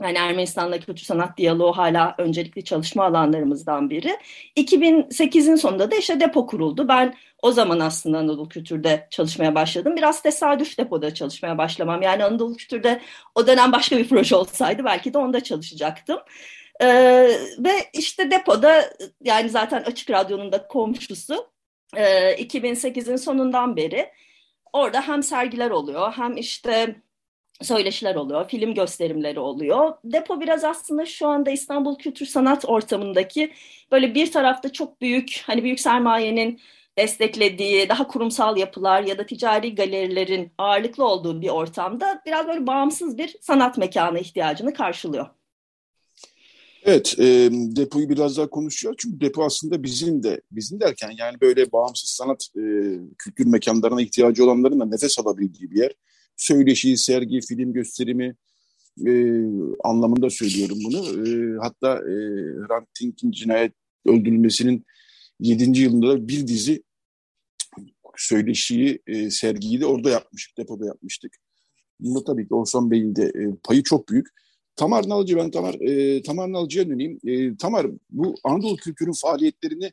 [0.02, 4.18] yani Ermenistan'da kültür sanat diyaloğu hala öncelikli çalışma alanlarımızdan biri.
[4.58, 6.88] 2008'in sonunda da işte depo kuruldu.
[6.88, 9.96] Ben o zaman aslında Anadolu Kültür'de çalışmaya başladım.
[9.96, 12.02] Biraz tesadüf depoda çalışmaya başlamam.
[12.02, 13.02] Yani Anadolu Kültür'de
[13.36, 16.20] o dönem başka bir proje olsaydı belki de onda çalışacaktım.
[16.82, 16.88] Ee,
[17.60, 21.48] ve işte depoda yani zaten Açık Radyo'nun da komşusu
[21.96, 24.10] e, 2008'in sonundan beri
[24.74, 26.96] orada hem sergiler oluyor hem işte
[27.64, 29.94] söyleşiler oluyor, film gösterimleri oluyor.
[30.04, 33.52] Depo biraz aslında şu anda İstanbul Kültür Sanat ortamındaki
[33.92, 36.60] böyle bir tarafta çok büyük, hani büyük sermayenin
[36.98, 43.18] desteklediği daha kurumsal yapılar ya da ticari galerilerin ağırlıklı olduğu bir ortamda biraz böyle bağımsız
[43.18, 45.28] bir sanat mekanı ihtiyacını karşılıyor.
[46.86, 48.96] Evet, e, depoyu biraz daha konuşuyor.
[48.98, 52.62] Çünkü depo aslında bizim de, bizim derken yani böyle bağımsız sanat e,
[53.18, 55.92] kültür mekanlarına ihtiyacı olanların da nefes alabildiği bir yer.
[56.38, 58.36] Söyleşi, sergi, film gösterimi
[59.08, 59.12] e,
[59.84, 61.28] anlamında söylüyorum bunu.
[61.28, 62.14] E, hatta e,
[62.68, 63.74] Hrant Dink'in cinayet
[64.06, 64.86] öldürülmesinin
[65.40, 65.80] 7.
[65.80, 66.84] yılında bir dizi
[68.18, 71.38] söyleşiyi, e, sergiyi de orada yapmıştık, depoda yapmıştık.
[72.00, 74.28] Bunda tabii ki Orson Bey'in de e, payı çok büyük.
[74.76, 77.20] Tamar Nalıcı, ben Tamar, e, Tamar Nalıcı'ya döneyim.
[77.28, 79.92] E, Tamar, bu Anadolu kültürün faaliyetlerini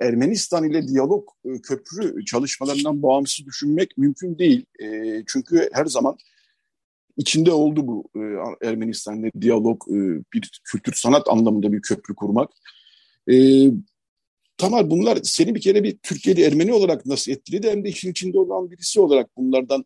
[0.00, 4.66] Ermenistan ile diyalog e, köprü çalışmalarından bağımsız düşünmek mümkün değil.
[4.82, 6.16] E, çünkü her zaman
[7.16, 8.20] içinde oldu bu e,
[8.68, 9.82] Ermenistan ile diyalog,
[10.34, 12.50] bir kültür sanat anlamında bir köprü kurmak.
[14.58, 18.38] Tamar bunlar seni bir kere bir Türkiye'de Ermeni olarak nasıl etkiledi hem de işin içinde
[18.38, 19.84] olan birisi olarak bunlardan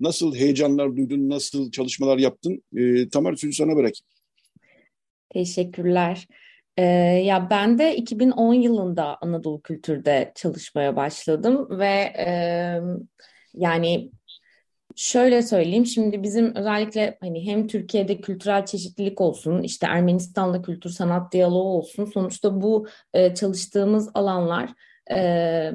[0.00, 2.62] nasıl heyecanlar duydun, nasıl çalışmalar yaptın?
[3.12, 4.06] Tamar sözü sana bırakayım.
[5.30, 6.26] Teşekkürler.
[6.76, 6.82] Ee,
[7.24, 12.80] ya ben de 2010 yılında Anadolu Kültür'de çalışmaya başladım ve e,
[13.54, 14.10] yani
[14.96, 21.32] Şöyle söyleyeyim şimdi bizim özellikle hani hem Türkiye'de kültürel çeşitlilik olsun işte Ermenistan'da kültür sanat
[21.32, 24.70] diyaloğu olsun sonuçta bu e, çalıştığımız alanlar
[25.14, 25.72] e,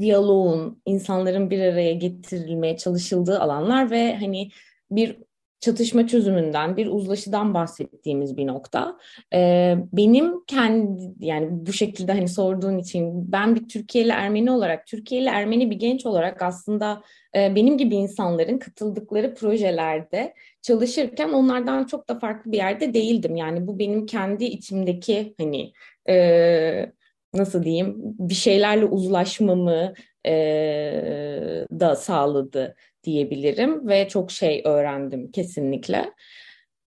[0.00, 4.50] diyaloğun insanların bir araya getirilmeye çalışıldığı alanlar ve hani
[4.90, 5.18] bir
[5.64, 8.98] çatışma çözümünden, bir uzlaşıdan bahsettiğimiz bir nokta.
[9.34, 15.28] Ee, benim kendi yani bu şekilde hani sorduğun için ben bir Türkiye'li Ermeni olarak, Türkiye'li
[15.28, 17.02] Ermeni bir genç olarak aslında
[17.36, 23.36] e, benim gibi insanların katıldıkları projelerde çalışırken onlardan çok da farklı bir yerde değildim.
[23.36, 25.72] Yani bu benim kendi içimdeki hani
[26.08, 26.92] e,
[27.34, 29.94] nasıl diyeyim bir şeylerle uzlaşmamı
[30.26, 36.12] e, da sağladı diyebilirim ve çok şey öğrendim kesinlikle.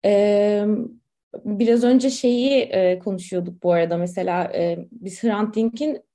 [0.05, 0.65] E,
[1.45, 6.09] biraz önce şeyi e, konuşuyorduk bu arada mesela e, biz Hrant Dink'in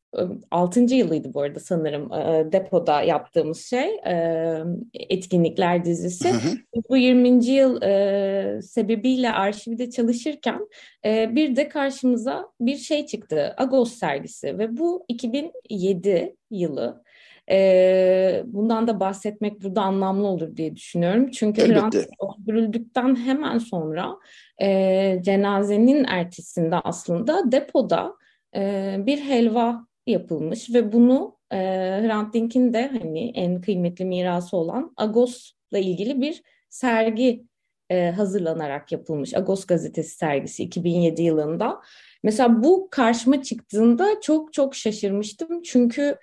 [0.52, 0.80] 6.
[0.80, 2.10] yılıydı bu arada sanırım
[2.52, 3.90] depoda yaptığımız şey
[4.94, 6.30] etkinlikler dizisi.
[6.30, 6.58] Hı hı.
[6.90, 7.46] Bu 20.
[7.46, 7.82] yıl
[8.62, 10.68] sebebiyle arşivde çalışırken
[11.06, 13.54] bir de karşımıza bir şey çıktı.
[13.58, 17.03] Agos sergisi ve bu 2007 yılı.
[18.46, 21.32] Bundan da bahsetmek burada anlamlı olur diye düşünüyorum.
[21.32, 24.16] Çünkü Hrant öldürüldükten hemen sonra
[25.24, 28.16] cenazenin ertesinde aslında depoda
[29.06, 31.58] bir helva yapılmış ve bunu e,
[32.04, 37.46] Hrant Dink'in de hani en kıymetli mirası olan Agos'la ilgili bir sergi
[37.90, 39.34] e, hazırlanarak yapılmış.
[39.34, 41.82] Agos gazetesi sergisi 2007 yılında.
[42.24, 45.62] Mesela bu karşıma çıktığında çok çok şaşırmıştım.
[45.62, 46.18] Çünkü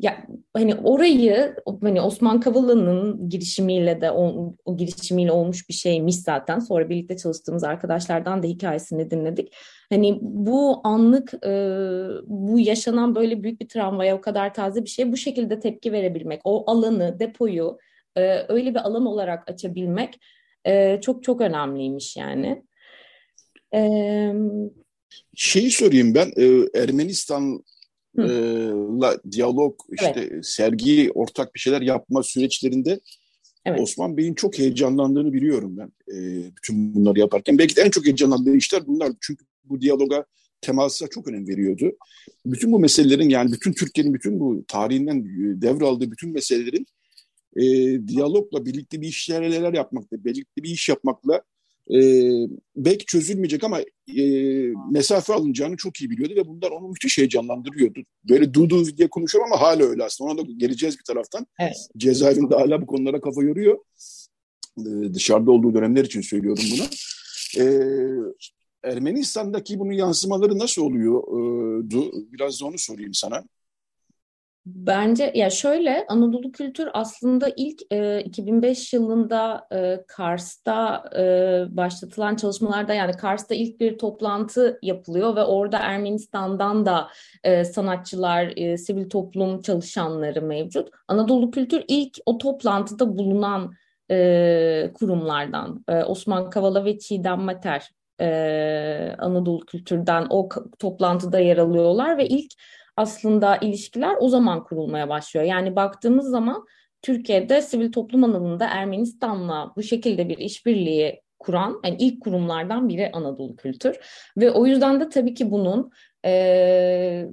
[0.00, 6.58] ya hani orayı hani Osman Kavala'nın girişimiyle de o, o girişimiyle olmuş bir şeymiş zaten.
[6.58, 9.54] Sonra birlikte çalıştığımız arkadaşlardan da hikayesini dinledik.
[9.90, 11.50] Hani bu anlık e,
[12.26, 16.40] bu yaşanan böyle büyük bir travmaya o kadar taze bir şey bu şekilde tepki verebilmek,
[16.44, 17.78] o alanı, depoyu
[18.16, 20.20] e, öyle bir alan olarak açabilmek
[20.64, 22.62] e, çok çok önemliymiş yani.
[23.74, 24.32] E,
[25.34, 26.78] Şeyi sorayım ben, e,
[28.18, 30.46] Ermenistan'la diyalog, işte evet.
[30.46, 33.00] sergi, ortak bir şeyler yapma süreçlerinde
[33.64, 33.80] evet.
[33.80, 37.58] Osman Bey'in çok heyecanlandığını biliyorum ben e, bütün bunları yaparken.
[37.58, 39.12] Belki de en çok heyecanlandığı işler bunlar.
[39.20, 40.24] Çünkü bu diyaloga
[40.60, 41.92] temasa çok önem veriyordu.
[42.46, 45.24] Bütün bu meselelerin yani bütün Türkiye'nin bütün bu tarihinden
[45.62, 46.86] devraldığı bütün meselelerin
[47.56, 47.62] e,
[48.08, 51.42] diyalogla birlikte bir işler yapmakla, birlikte bir iş yapmakla
[51.94, 52.00] e,
[52.76, 53.80] belki çözülmeyecek ama
[54.16, 54.22] e,
[54.90, 58.00] mesafe alınacağını çok iyi biliyordu ve bunlar onu müthiş heyecanlandırıyordu.
[58.28, 60.30] Böyle dudu diye konuşuyorum ama hala öyle aslında.
[60.30, 61.46] Ona da geleceğiz bir taraftan.
[61.60, 61.76] Evet.
[61.96, 63.78] Cezaevinde hala bu konulara kafa yoruyor.
[64.78, 66.86] E, dışarıda olduğu dönemler için söylüyorum bunu.
[67.58, 67.64] E,
[68.82, 71.22] Ermenistan'daki bunun yansımaları nasıl oluyor?
[71.22, 71.90] E,
[72.32, 73.44] biraz da onu sorayım sana.
[74.74, 81.22] Bence ya şöyle Anadolu kültür aslında ilk e, 2005 yılında e, Kars'ta e,
[81.76, 87.08] başlatılan çalışmalarda yani Kars'ta ilk bir toplantı yapılıyor ve orada Ermenistan'dan da
[87.44, 90.88] e, sanatçılar, e, sivil toplum çalışanları mevcut.
[91.08, 93.72] Anadolu kültür ilk o toplantıda bulunan
[94.10, 102.18] e, kurumlardan e, Osman Kavala ve Çiğdem Mater e, Anadolu kültürden o toplantıda yer alıyorlar
[102.18, 102.52] ve ilk
[102.98, 105.46] aslında ilişkiler o zaman kurulmaya başlıyor.
[105.46, 106.66] Yani baktığımız zaman
[107.02, 113.56] Türkiye'de sivil toplum alanında Ermenistan'la bu şekilde bir işbirliği kuran yani ilk kurumlardan biri Anadolu
[113.56, 113.96] Kültür
[114.36, 115.90] ve o yüzden de tabii ki bunun
[116.24, 117.26] e,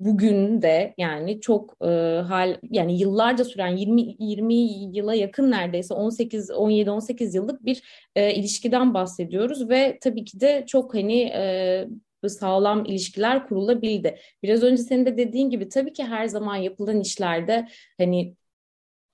[0.00, 1.86] bugün de yani çok e,
[2.28, 4.54] hal yani yıllarca süren 20 20
[4.96, 7.82] yıla yakın neredeyse 18 17 18 yıllık bir
[8.16, 11.86] e, ilişkiden bahsediyoruz ve tabii ki de çok hani e,
[12.28, 14.18] sağlam ilişkiler kurulabildi.
[14.42, 18.36] Biraz önce senin de dediğin gibi tabii ki her zaman yapılan işlerde hani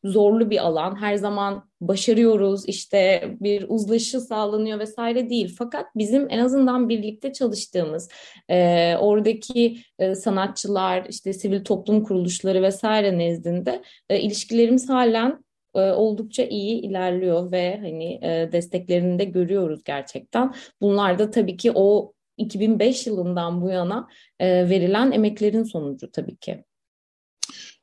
[0.04, 1.00] zorlu bir alan.
[1.00, 5.54] Her zaman başarıyoruz, işte bir uzlaşı sağlanıyor vesaire değil.
[5.58, 8.08] Fakat bizim en azından birlikte çalıştığımız
[8.50, 15.44] e, oradaki e, sanatçılar, işte sivil toplum kuruluşları vesaire nezdinde e, ilişkilerimiz halen
[15.74, 20.54] e, oldukça iyi ilerliyor ve hani e, desteklerini de görüyoruz gerçekten.
[20.80, 24.08] Bunlar da tabii ki o 2005 yılından bu yana
[24.40, 26.64] e, verilen emeklerin sonucu tabii ki.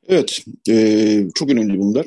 [0.08, 2.06] Evet, e, çok önemli bunlar.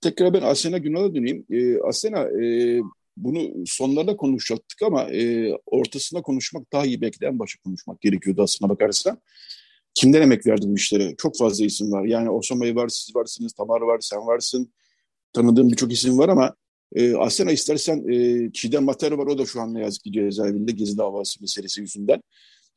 [0.00, 1.46] Tekrar ben Asena Günal'a döneyim.
[1.50, 2.80] E, Asena, e,
[3.16, 8.70] bunu sonlarda konuşacaktık ama e, ortasında konuşmak daha iyi belki en başa konuşmak gerekiyordu aslına
[8.70, 9.18] bakarsan.
[9.94, 11.14] Kimden emek verdi bu işlere?
[11.18, 12.04] Çok fazla isim var.
[12.04, 14.72] Yani Osman Bey var, siz varsınız, Tamar var, sen varsın.
[15.32, 16.54] Tanıdığım birçok isim var ama
[16.94, 20.72] e, Asena istersen e, Çiğdem Mater var o da şu an ne yazık ki cezaevinde
[20.72, 22.22] Gezi davası meselesi yüzünden.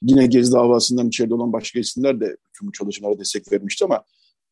[0.02, 4.04] Yine Gezi davasından içeride olan başka isimler de tüm çalışmalara destek vermişti ama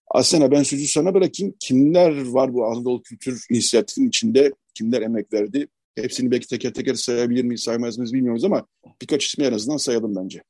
[0.07, 1.55] Asena ben sözü sana bırakayım.
[1.59, 4.51] Kimler var bu Anadolu Kültür İnisiyatifi'nin içinde?
[4.73, 5.67] Kimler emek verdi?
[5.95, 8.67] Hepsini belki teker teker sayabilir miyiz, saymaz mıyız bilmiyoruz ama
[9.01, 10.43] birkaç ismi en azından sayalım bence.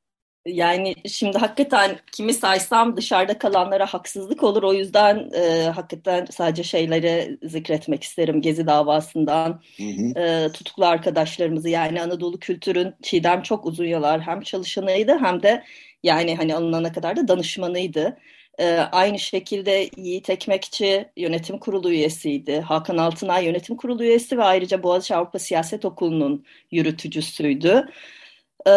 [0.46, 4.64] Yani şimdi hakikaten kimi saysam dışarıda kalanlara haksızlık olur.
[4.64, 8.42] O yüzden e, hakikaten sadece şeyleri zikretmek isterim.
[8.42, 10.20] Gezi davasından hı hı.
[10.20, 15.64] E, tutuklu arkadaşlarımızı yani Anadolu Kültür'ün Çiğdem çok uzun yıllar hem çalışanıydı hem de
[16.04, 18.18] yani hani alınana kadar da danışmanıydı.
[18.60, 22.60] E, aynı şekilde Yiğit Ekmekçi yönetim kurulu üyesiydi.
[22.62, 27.88] Hakan Altınay yönetim kurulu üyesi ve ayrıca Boğaziçi Avrupa Siyaset Okulu'nun yürütücüsüydü.
[28.68, 28.72] E,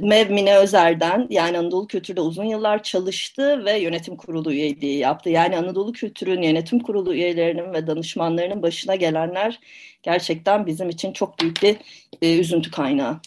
[0.00, 5.30] Mev Özer'den yani Anadolu Kültür'de uzun yıllar çalıştı ve yönetim kurulu üyeliği yaptı.
[5.30, 9.60] Yani Anadolu Kültür'ün yönetim kurulu üyelerinin ve danışmanlarının başına gelenler
[10.02, 11.76] gerçekten bizim için çok büyük bir
[12.22, 13.20] e, üzüntü kaynağı.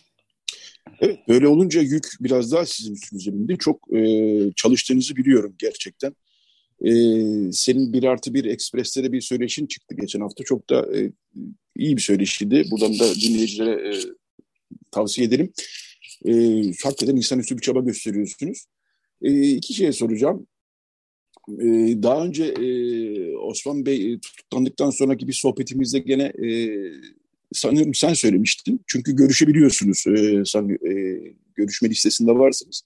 [0.99, 3.57] Evet, böyle olunca yük biraz daha sizin üstünüze bindi.
[3.57, 6.15] Çok e, çalıştığınızı biliyorum gerçekten.
[6.85, 6.91] E,
[7.51, 10.43] senin bir artı bir ekspreste de bir söyleşin çıktı geçen hafta.
[10.43, 11.11] Çok da e,
[11.75, 12.65] iyi bir söyleşiydi.
[12.71, 13.93] Buradan da dinleyicilere e,
[14.95, 15.53] tavsiye ederim.
[16.25, 16.31] E,
[16.83, 18.65] hakikaten insanüstü bir çaba gösteriyorsunuz.
[19.21, 20.47] E, iki şey soracağım.
[21.49, 21.67] E,
[22.03, 22.67] daha önce e,
[23.35, 26.49] Osman Bey e, tutuklandıktan sonraki bir sohbetimizde gene e,
[27.53, 28.83] sanıyorum sen söylemiştin.
[28.87, 30.07] Çünkü görüşebiliyorsunuz.
[30.07, 31.21] E, san, e,
[31.55, 32.81] görüşme listesinde varsınız.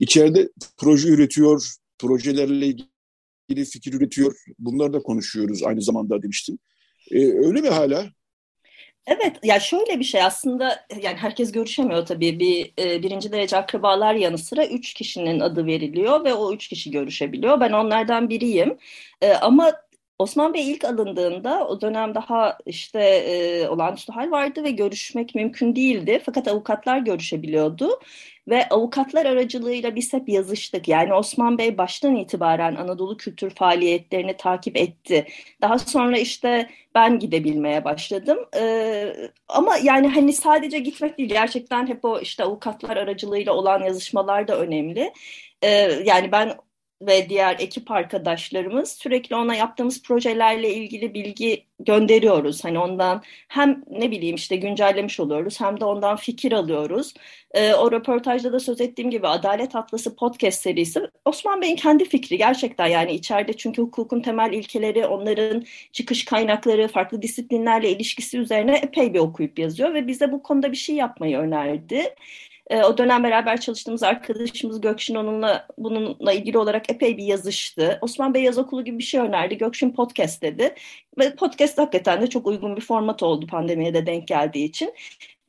[0.00, 4.36] İçeride proje üretiyor, projelerle ilgili fikir üretiyor.
[4.58, 6.60] Bunları da konuşuyoruz aynı zamanda demiştin.
[7.10, 8.17] E, öyle mi hala?
[9.08, 12.38] Evet, ya şöyle bir şey aslında yani herkes görüşemiyor tabii.
[12.38, 16.90] Bir e, birinci derece akrabalar yanı sıra üç kişinin adı veriliyor ve o üç kişi
[16.90, 17.60] görüşebiliyor.
[17.60, 18.78] Ben onlardan biriyim.
[19.22, 19.72] E, ama
[20.18, 25.76] Osman Bey ilk alındığında o dönem daha işte e, olağanüstü hal vardı ve görüşmek mümkün
[25.76, 26.22] değildi.
[26.26, 28.00] Fakat avukatlar görüşebiliyordu
[28.48, 30.88] ve avukatlar aracılığıyla biz hep yazıştık.
[30.88, 35.26] Yani Osman Bey baştan itibaren Anadolu kültür faaliyetlerini takip etti.
[35.60, 38.38] Daha sonra işte ben gidebilmeye başladım.
[38.56, 39.14] Ee,
[39.48, 44.58] ama yani hani sadece gitmek değil gerçekten hep o işte avukatlar aracılığıyla olan yazışmalar da
[44.58, 45.12] önemli.
[45.62, 45.68] Ee,
[46.04, 46.52] yani ben
[47.02, 52.64] ve diğer ekip arkadaşlarımız sürekli ona yaptığımız projelerle ilgili bilgi gönderiyoruz.
[52.64, 57.14] Hani ondan hem ne bileyim işte güncellemiş oluyoruz hem de ondan fikir alıyoruz.
[57.54, 62.38] Ee, o röportajda da söz ettiğim gibi Adalet Atlası podcast serisi Osman Bey'in kendi fikri
[62.38, 69.14] gerçekten yani içeride çünkü hukukun temel ilkeleri, onların çıkış kaynakları, farklı disiplinlerle ilişkisi üzerine epey
[69.14, 72.14] bir okuyup yazıyor ve bize bu konuda bir şey yapmayı önerdi.
[72.68, 77.98] E, o dönem beraber çalıştığımız arkadaşımız Gökşin onunla bununla ilgili olarak epey bir yazıştı.
[78.00, 79.58] Osman Bey Yaz Okulu gibi bir şey önerdi.
[79.58, 80.74] Gökşin podcast dedi.
[81.18, 84.94] Ve podcast hakikaten de çok uygun bir format oldu pandemiye de denk geldiği için.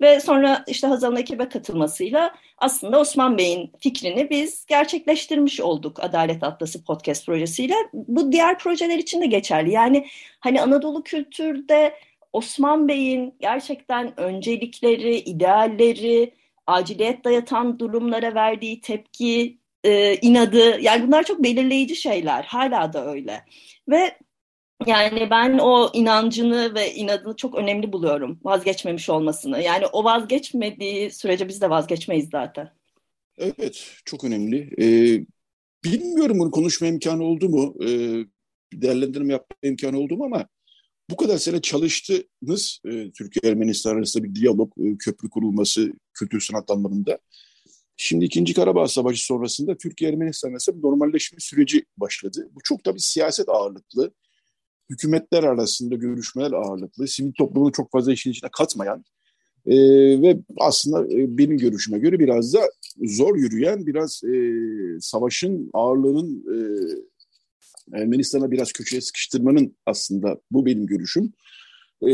[0.02, 6.84] Ve sonra işte Hazal'ın ekibe katılmasıyla aslında Osman Bey'in fikrini biz gerçekleştirmiş olduk Adalet Atlası
[6.84, 7.76] podcast projesiyle.
[7.94, 9.72] Bu diğer projeler için de geçerli.
[9.72, 10.08] Yani
[10.40, 11.94] hani Anadolu kültürde
[12.34, 16.34] Osman Bey'in gerçekten öncelikleri, idealleri,
[16.70, 22.44] aciliyet dayatan durumlara verdiği tepki, e, inadı yani bunlar çok belirleyici şeyler.
[22.44, 23.46] Hala da öyle.
[23.90, 24.18] Ve
[24.88, 28.40] yani ben o inancını ve inadını çok önemli buluyorum.
[28.44, 29.62] Vazgeçmemiş olmasını.
[29.62, 32.70] Yani o vazgeçmediği sürece biz de vazgeçmeyiz zaten.
[33.38, 34.70] Evet, çok önemli.
[34.82, 35.26] Ee,
[35.84, 37.76] bilmiyorum bunu konuşma imkanı oldu mu?
[37.84, 38.26] Ee,
[38.74, 40.48] değerlendirme yapma imkanı oldu mu ama
[41.10, 47.20] bu kadar sene çalıştınız e, Türkiye-Ermenistan arasında bir diyalog, e, köprü kurulması kültür sanat anlamında.
[47.98, 52.50] Şimdi ikinci Karabağ Savaşı sonrasında Türkiye-Ermenistan arasında bir normalleşme süreci başladı.
[52.56, 54.12] Bu çok tabii siyaset ağırlıklı,
[54.90, 59.06] hükümetler arasında görüşmeler ağırlıklı, sivil toplumu çok fazla işin içine katmayan
[59.66, 59.76] e,
[60.22, 62.60] ve aslında e, benim görüşüme göre biraz da
[63.04, 64.38] zor yürüyen, biraz e,
[65.02, 66.58] savaşın ağırlığının e,
[67.98, 71.34] Ermenistan'a biraz köşeye sıkıştırmanın aslında bu benim görüşüm.
[72.04, 72.10] E,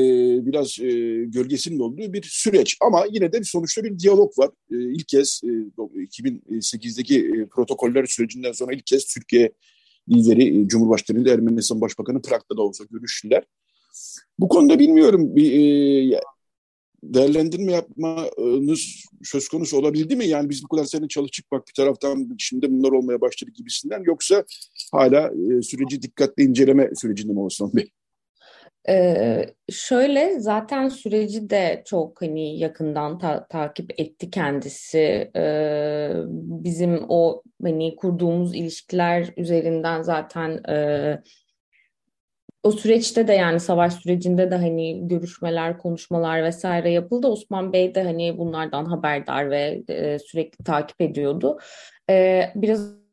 [0.45, 0.89] biraz e,
[1.25, 4.49] gölgesinin olduğu bir süreç ama yine de bir sonuçta bir diyalog var.
[4.71, 9.51] E, ilk kez e, 2008'deki e, protokoller sürecinden sonra ilk kez Türkiye
[10.09, 13.43] lideri e, Cumhurbaşkanı ile Ermenistan Başbakanı Prag'da da olsa görüştüler.
[14.39, 15.51] Bu konuda bilmiyorum bir
[16.13, 16.21] e,
[17.03, 20.27] değerlendirme yapmanız söz konusu olabildi mi?
[20.27, 24.43] Yani biz bu kadar sene çalıştık bak bir taraftan şimdi bunlar olmaya başladı gibisinden yoksa
[24.91, 27.89] hala e, süreci dikkatle inceleme sürecinde mi Osman Bey?
[28.89, 35.31] Ee, şöyle zaten süreci de çok hani yakından ta- takip etti kendisi.
[35.35, 36.11] Ee,
[36.63, 41.19] bizim o hani kurduğumuz ilişkiler üzerinden zaten e,
[42.63, 47.27] o süreçte de yani savaş sürecinde de hani görüşmeler, konuşmalar vesaire yapıldı.
[47.27, 51.59] Osman Bey de hani bunlardan haberdar ve e, sürekli takip ediyordu.
[52.09, 53.04] E, biraz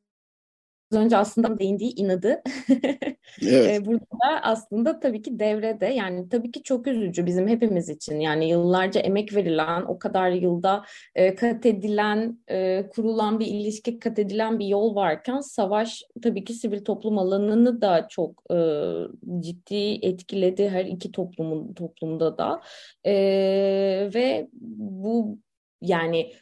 [0.92, 2.42] önce aslında değindiği inadı.
[3.42, 3.86] Evet.
[3.86, 8.20] burada da aslında tabii ki devrede yani tabii ki çok üzücü bizim hepimiz için.
[8.20, 10.84] Yani yıllarca emek verilen o kadar yılda
[11.14, 16.54] e, kat edilen e, kurulan bir ilişki kat edilen bir yol varken savaş tabii ki
[16.54, 18.56] sivil toplum alanını da çok e,
[19.40, 22.60] ciddi etkiledi her iki toplumun toplumda da.
[23.06, 23.12] E,
[24.14, 25.38] ve bu
[25.80, 26.32] yani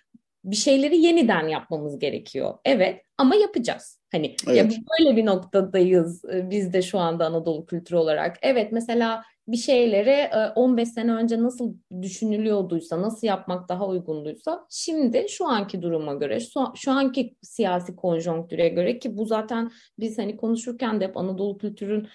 [0.44, 2.54] bir şeyleri yeniden yapmamız gerekiyor.
[2.64, 4.00] Evet ama yapacağız.
[4.12, 4.56] Hani evet.
[4.56, 4.68] ya
[5.00, 8.36] böyle bir noktadayız e, biz de şu anda Anadolu kültürü olarak.
[8.42, 15.26] Evet mesela bir şeyleri 15 e, sene önce nasıl düşünülüyorduysa, nasıl yapmak daha uygunduysa şimdi
[15.28, 20.36] şu anki duruma göre, şu, şu anki siyasi konjonktüre göre ki bu zaten biz hani
[20.36, 22.08] konuşurken de hep Anadolu kültürün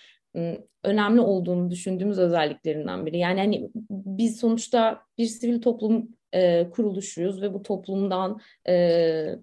[0.84, 3.18] önemli olduğunu düşündüğümüz özelliklerinden biri.
[3.18, 9.36] Yani hani biz sonuçta bir sivil toplum e, kuruluşuyuz ve bu toplumdan e,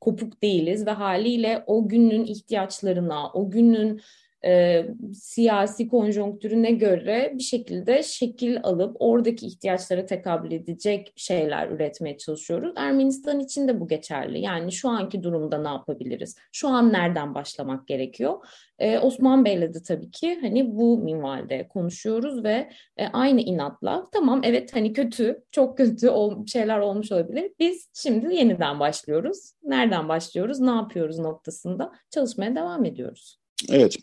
[0.00, 4.00] kopuk değiliz ve haliyle o günün ihtiyaçlarına, o günün
[4.44, 4.84] e,
[5.14, 12.72] siyasi konjonktürüne göre bir şekilde şekil alıp oradaki ihtiyaçlara tekabül edecek şeyler üretmeye çalışıyoruz.
[12.76, 14.40] Ermenistan için de bu geçerli.
[14.40, 16.36] Yani şu anki durumda ne yapabiliriz?
[16.52, 18.46] Şu an nereden başlamak gerekiyor?
[18.78, 24.40] Ee, Osman Bey'le de tabii ki hani bu minvalde konuşuyoruz ve e, aynı inatla tamam
[24.44, 27.52] evet hani kötü, çok kötü ol, şeyler olmuş olabilir.
[27.58, 29.52] Biz şimdi yeniden başlıyoruz.
[29.62, 30.60] Nereden başlıyoruz?
[30.60, 33.41] Ne yapıyoruz noktasında çalışmaya devam ediyoruz.
[33.68, 33.96] Evet.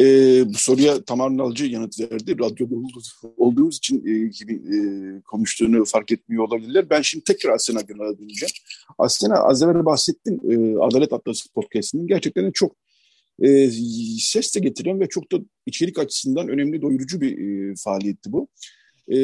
[0.00, 0.04] E,
[0.48, 2.38] bu soruya Tamar Nalcı yanıt verdi.
[2.38, 2.74] Radyoda
[3.36, 4.78] olduğumuz için e, gibi e,
[5.20, 6.90] konuştuğunu fark etmiyor olabilirler.
[6.90, 8.52] Ben şimdi tekrar Asena Gönel'e döneceğim.
[8.98, 12.76] Asena az evvel bahsettin e, Adalet Atlası Podcast'inin gerçekten çok
[13.42, 13.70] e,
[14.20, 15.36] ses de getiren ve çok da
[15.66, 18.48] içerik açısından önemli doyurucu bir e, faaliyetti bu.
[19.08, 19.18] E,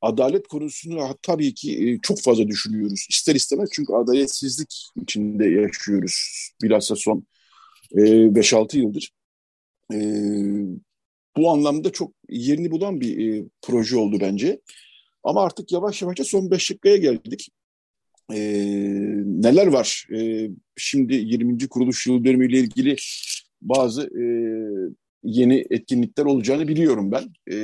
[0.00, 3.06] adalet konusunu tabii ki e, çok fazla düşünüyoruz.
[3.10, 6.48] İster istemez çünkü adaletsizlik içinde yaşıyoruz.
[6.62, 7.26] Bilhassa son
[7.94, 9.10] 5-6 yıldır.
[9.92, 9.98] E,
[11.36, 14.60] bu anlamda çok yerini bulan bir e, proje oldu bence.
[15.24, 17.48] Ama artık yavaş yavaş son 5 dakikaya geldik.
[18.32, 18.40] E,
[19.24, 20.06] neler var?
[20.16, 21.68] E, şimdi 20.
[21.68, 22.96] kuruluş yıl dönümüyle ilgili
[23.62, 24.24] bazı e,
[25.24, 27.54] yeni etkinlikler olacağını biliyorum ben.
[27.54, 27.56] E,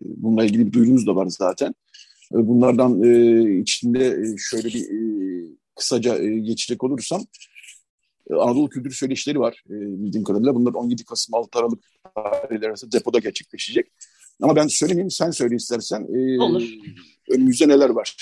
[0.00, 1.74] bununla ilgili bir duyurumuz da var zaten.
[2.32, 7.53] E, bunlardan e, içinde şöyle bir e, kısaca e, geçecek olursam e,
[8.30, 10.54] Anadolu Kültür Söyleşileri var e, bildiğim kadarıyla.
[10.54, 13.86] Bunlar 17 Kasım 6 Aralık tarihleri arasında depoda gerçekleşecek.
[14.42, 16.00] Ama ben söylemeyeyim sen söyle istersen.
[16.14, 16.62] E, Olur.
[17.30, 18.16] Önümüzde neler var?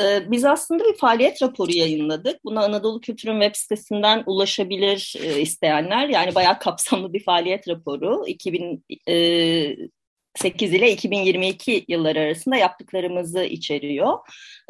[0.00, 2.44] Ee, biz aslında bir faaliyet raporu yayınladık.
[2.44, 6.08] Buna Anadolu Kültür'ün web sitesinden ulaşabilir e, isteyenler.
[6.08, 8.24] Yani bayağı kapsamlı bir faaliyet raporu.
[10.34, 14.18] 2008 ile 2022 yılları arasında yaptıklarımızı içeriyor.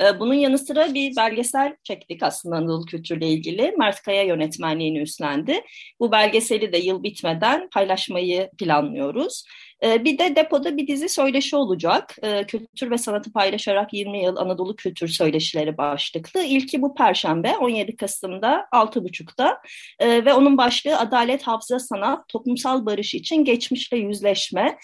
[0.02, 3.74] Ee, bunun yanı sıra bir belgesel çektik aslında Anadolu Kültür'le ilgili.
[3.78, 5.60] Mert Kaya yönetmenliğini üstlendi.
[6.00, 9.44] Bu belgeseli de yıl bitmeden paylaşmayı planlıyoruz.
[9.84, 12.16] Ee, bir de depoda bir dizi söyleşi olacak.
[12.22, 16.42] Ee, kültür ve sanatı paylaşarak 20 yıl Anadolu Kültür Söyleşileri başlıklı.
[16.42, 19.62] İlki bu Perşembe 17 Kasım'da 6.30'da
[19.98, 24.78] ee, ve onun başlığı Adalet, Hafıza, Sanat, Toplumsal Barış için Geçmişle Yüzleşme.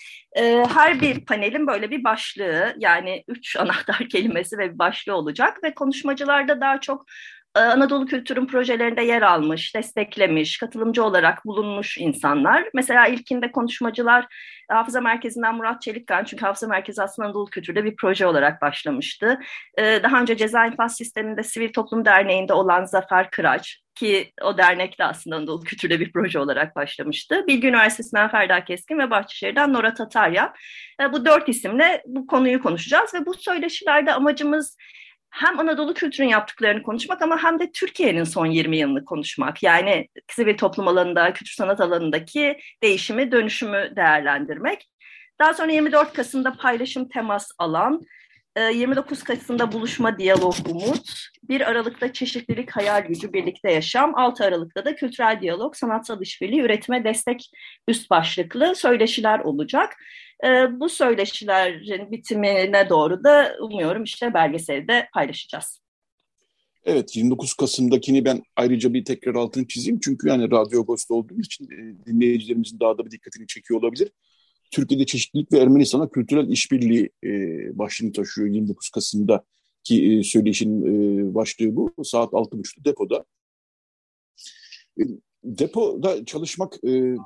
[0.69, 5.75] Her bir panelin böyle bir başlığı yani üç anahtar kelimesi ve bir başlığı olacak ve
[5.75, 7.07] konuşmacılarda daha çok
[7.55, 12.69] Anadolu Kültür'ün projelerinde yer almış, desteklemiş, katılımcı olarak bulunmuş insanlar.
[12.75, 14.27] Mesela ilkinde konuşmacılar
[14.71, 19.41] Hafıza Merkezi'nden Murat Çelikkan, çünkü Hafıza Merkezi aslında Anadolu Kültür'de bir proje olarak başlamıştı.
[19.79, 25.05] Ee, daha önce Ceza İnfaz Sistemi'nde Sivil Toplum Derneği'nde olan Zafer Kıraç, ki o dernekte
[25.05, 27.45] aslında Anadolu Kültür'de bir proje olarak başlamıştı.
[27.47, 30.55] Bilgi Üniversitesi'nden Ferda Keskin ve Bahçeşehir'den Nora Tatarya.
[31.01, 34.77] Ee, bu dört isimle bu konuyu konuşacağız ve bu söyleşilerde amacımız
[35.31, 39.62] hem Anadolu kültürün yaptıklarını konuşmak ama hem de Türkiye'nin son 20 yılını konuşmak.
[39.62, 44.89] Yani sivil toplum alanında, kültür sanat alanındaki değişimi, dönüşümü değerlendirmek.
[45.41, 48.03] Daha sonra 24 Kasım'da paylaşım temas alan,
[48.59, 51.11] 29 Kasım'da buluşma, diyalog, umut,
[51.43, 57.05] 1 Aralık'ta çeşitlilik, hayal gücü, birlikte yaşam, 6 Aralık'ta da kültürel diyalog, sanatsal işbirliği, üretime
[57.05, 57.51] destek
[57.89, 59.97] üst başlıklı söyleşiler olacak.
[60.45, 65.80] E, bu söyleşilerin bitimine doğru da umuyorum işte belgeseli de paylaşacağız.
[66.84, 70.01] Evet 29 Kasım'dakini ben ayrıca bir tekrar altını çizeyim.
[70.01, 74.11] Çünkü yani Radyo Agos'ta olduğum için e, dinleyicilerimizin daha da bir dikkatini çekiyor olabilir.
[74.70, 77.28] Türkiye'de çeşitlilik ve Ermenistan'a kültürel işbirliği e,
[77.78, 79.45] başlığını taşıyor 29 Kasım'da
[79.84, 82.05] ki e, söyleşinin e, başlığı bu.
[82.05, 83.24] Saat 6.30'da depoda.
[85.01, 85.03] E,
[85.45, 87.16] depoda çalışmak e,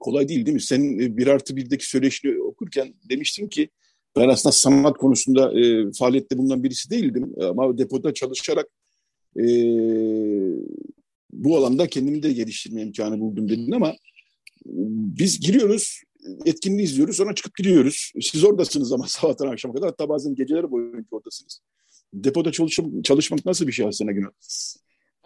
[0.00, 0.60] kolay değil değil mi?
[0.60, 3.68] Senin e, bir artı birdeki söyleşini okurken demiştin ki
[4.16, 7.34] ben aslında sanat konusunda e, faaliyette bulunan birisi değildim.
[7.40, 8.66] Ama depoda çalışarak
[9.36, 9.44] e,
[11.32, 13.94] bu alanda kendimi de geliştirme imkanı buldum dedin ama
[15.18, 16.02] biz giriyoruz,
[16.44, 18.12] etkinliği izliyoruz, sonra çıkıp gidiyoruz.
[18.20, 21.60] Siz oradasınız ama sabahtan akşama kadar, hatta bazen geceleri boyunca oradasınız.
[22.14, 24.30] Depoda çalışım, çalışmak nasıl bir şey aslında Günah?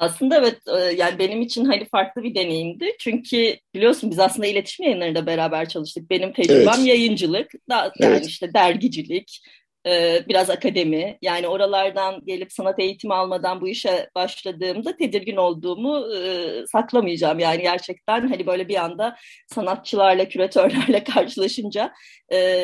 [0.00, 2.92] Aslında evet e, yani benim için hani farklı bir deneyimdi.
[2.98, 6.10] Çünkü biliyorsun biz aslında iletişim yayınlarında beraber çalıştık.
[6.10, 6.86] Benim tecrübem evet.
[6.86, 8.26] yayıncılık, da, yani evet.
[8.26, 9.40] işte dergicilik,
[9.86, 11.18] e, biraz akademi.
[11.22, 17.38] Yani oralardan gelip sanat eğitimi almadan bu işe başladığımda tedirgin olduğumu e, saklamayacağım.
[17.38, 19.16] Yani gerçekten hani böyle bir anda
[19.46, 21.92] sanatçılarla, küratörlerle karşılaşınca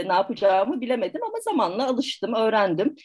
[0.06, 2.96] ne yapacağımı bilemedim ama zamanla alıştım, öğrendim.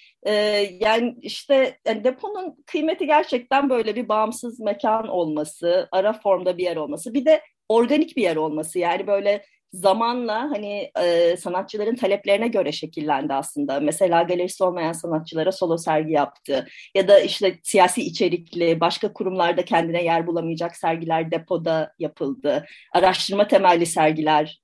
[0.80, 6.76] Yani işte yani deponun kıymeti gerçekten böyle bir bağımsız mekan olması, ara formda bir yer
[6.76, 7.14] olması.
[7.14, 13.34] Bir de organik bir yer olması yani böyle zamanla hani e, sanatçıların taleplerine göre şekillendi
[13.34, 13.80] aslında.
[13.80, 16.68] Mesela galerisi olmayan sanatçılara solo sergi yaptı.
[16.96, 22.66] Ya da işte siyasi içerikli başka kurumlarda kendine yer bulamayacak sergiler depoda yapıldı.
[22.94, 24.62] Araştırma temelli sergiler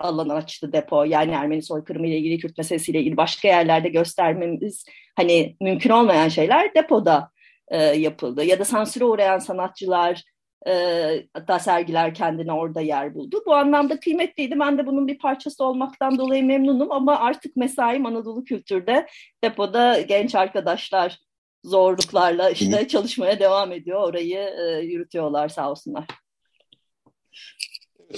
[0.00, 1.04] alan açtı depo.
[1.04, 4.84] Yani Ermeni soykırımı ile ilgili, Kürt meselesiyle ilgili başka yerlerde göstermemiz
[5.16, 7.30] hani mümkün olmayan şeyler depoda
[7.68, 8.44] e, yapıldı.
[8.44, 10.22] Ya da sansüre uğrayan sanatçılar
[10.68, 13.42] e, hatta sergiler kendine orada yer buldu.
[13.46, 14.60] Bu anlamda kıymetliydi.
[14.60, 19.06] Ben de bunun bir parçası olmaktan dolayı memnunum ama artık mesaim Anadolu Kültür'de
[19.44, 21.18] depoda genç arkadaşlar
[21.64, 24.08] zorluklarla işte çalışmaya devam ediyor.
[24.08, 26.04] Orayı e, yürütüyorlar sağ olsunlar.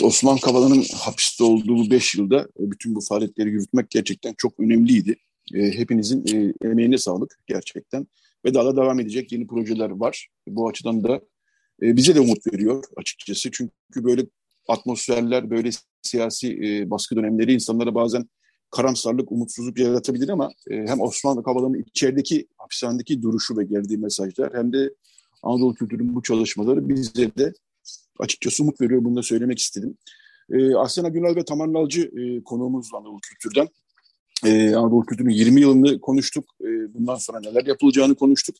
[0.03, 5.17] Osman Kavala'nın hapiste olduğu bu beş yılda e, bütün bu faaliyetleri yürütmek gerçekten çok önemliydi.
[5.55, 8.07] E, hepinizin e, emeğine sağlık gerçekten.
[8.45, 10.29] Ve daha da devam edecek yeni projeler var.
[10.49, 11.21] Bu açıdan da
[11.83, 13.51] e, bize de umut veriyor açıkçası.
[13.51, 14.27] Çünkü böyle
[14.69, 15.71] atmosferler, böyle
[16.03, 18.29] siyasi e, baskı dönemleri insanlara bazen
[18.71, 24.73] karamsarlık, umutsuzluk yaratabilir ama e, hem Osmanlı Kavala'nın içerideki hapishanedeki duruşu ve geldiği mesajlar hem
[24.73, 24.95] de
[25.43, 27.53] Anadolu kültürünün bu çalışmaları bize de
[28.19, 29.05] açıkçası umut veriyor.
[29.05, 29.97] Bunu da söylemek istedim.
[30.53, 33.69] E, Asena Günal ve Taman Nalcı e, konuğumuz Anadolu Kültür'den.
[34.45, 36.45] E, Anadolu Kültür'ün 20 yılını konuştuk.
[36.61, 38.57] E, bundan sonra neler yapılacağını konuştuk.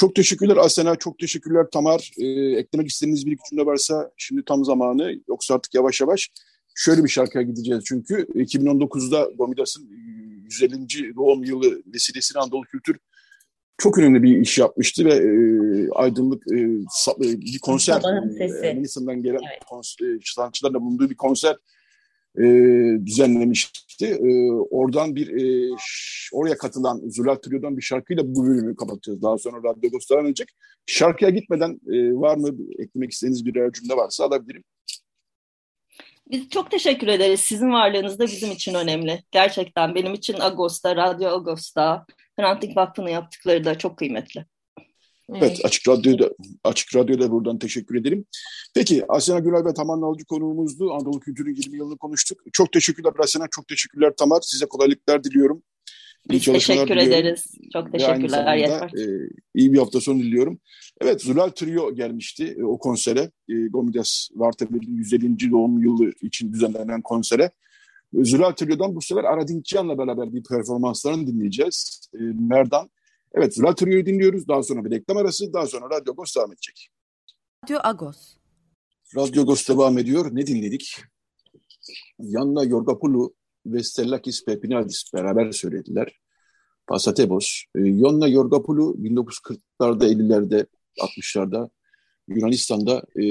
[0.00, 2.10] Çok teşekkürler Asena, çok teşekkürler Tamar.
[2.18, 2.26] E,
[2.58, 5.14] eklemek istediğiniz bir iki cümle varsa şimdi tam zamanı.
[5.28, 6.30] Yoksa artık yavaş yavaş
[6.74, 8.14] şöyle bir şarkıya gideceğiz çünkü.
[8.14, 9.88] 2019'da Gomidas'ın
[10.44, 11.16] 150.
[11.16, 12.96] doğum yılı vesilesiyle Anadolu Kültür
[13.78, 15.30] çok önemli bir iş yapmıştı ve e,
[15.90, 18.02] aydınlık e, e bir konser,
[18.40, 19.64] e, Melisa'dan gelen evet.
[19.68, 21.56] konser, e, bulunduğu bir konser
[22.38, 22.44] e,
[23.06, 24.06] düzenlemişti.
[24.06, 25.76] E, oradan bir e,
[26.32, 29.22] oraya katılan Zülal Trio'dan bir şarkıyla bu bölümü kapatacağız.
[29.22, 30.44] Daha sonra Radyo Ghost'tan önce.
[30.86, 34.64] Şarkıya gitmeden e, var mı eklemek istediğiniz bir cümle varsa alabilirim.
[36.30, 37.40] Biz çok teşekkür ederiz.
[37.40, 39.22] Sizin varlığınız da bizim için önemli.
[39.30, 42.06] Gerçekten benim için Agos'ta, Radyo Agos'ta,
[42.38, 44.46] Hrant Vakfı'nın yaptıkları da çok kıymetli.
[45.34, 46.30] Evet, Açık Radyo'da
[46.64, 48.24] Açık Radyo'da buradan teşekkür ederim.
[48.74, 50.92] Peki Asena Gülay ve Taman Nalcı konuğumuzdu.
[50.92, 52.40] Anadolu Kültür'ün 20 yılını konuştuk.
[52.52, 54.40] Çok teşekkürler Asena, çok teşekkürler Tamar.
[54.40, 55.62] Size kolaylıklar diliyorum.
[56.30, 57.12] Biz teşekkür diliyorum.
[57.12, 57.44] ederiz.
[57.72, 58.90] Çok teşekkürler Yeter.
[58.98, 60.60] E, iyi bir hafta sonu diliyorum.
[61.00, 63.30] Evet Zulal Trio gelmişti e, o konsere.
[63.48, 65.50] E, Gomidas Vartepe'nin 150.
[65.50, 67.50] doğum yılı için düzenlenen konsere.
[68.14, 72.08] Zulal Trio'dan bu sefer Aradinkcan'la beraber bir performanslarını dinleyeceğiz.
[72.14, 72.90] E, Merdan.
[73.34, 74.48] Evet Trio'yu dinliyoruz.
[74.48, 75.52] Daha sonra bir reklam arası.
[75.52, 76.88] Daha sonra Radyo Agos devam edecek.
[77.64, 78.36] Radyo Agos.
[79.16, 80.30] Radyo Agos devam ediyor.
[80.32, 81.02] Ne dinledik?
[82.18, 83.34] Yanna Yorgapulu
[83.66, 86.20] ve Stellakis Pepinadis beraber söylediler.
[86.86, 87.62] Pasatebos.
[87.74, 90.66] E, Yonna Yorgapulu 1940'larda, 50'lerde,
[90.98, 91.70] 60'larda
[92.28, 93.24] Yunanistan'da e,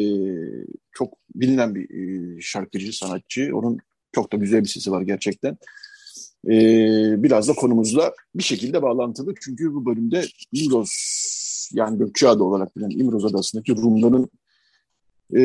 [0.91, 3.51] çok bilinen bir e, şarkıcı, sanatçı.
[3.53, 3.77] Onun
[4.11, 5.57] çok da güzel bir sesi var gerçekten.
[6.47, 6.53] E,
[7.23, 9.33] biraz da konumuzla bir şekilde bağlantılı.
[9.41, 10.91] Çünkü bu bölümde İmroz,
[11.73, 14.29] yani Gökçeada olarak bilinen İmroz Adası'ndaki Rumların
[15.35, 15.41] e,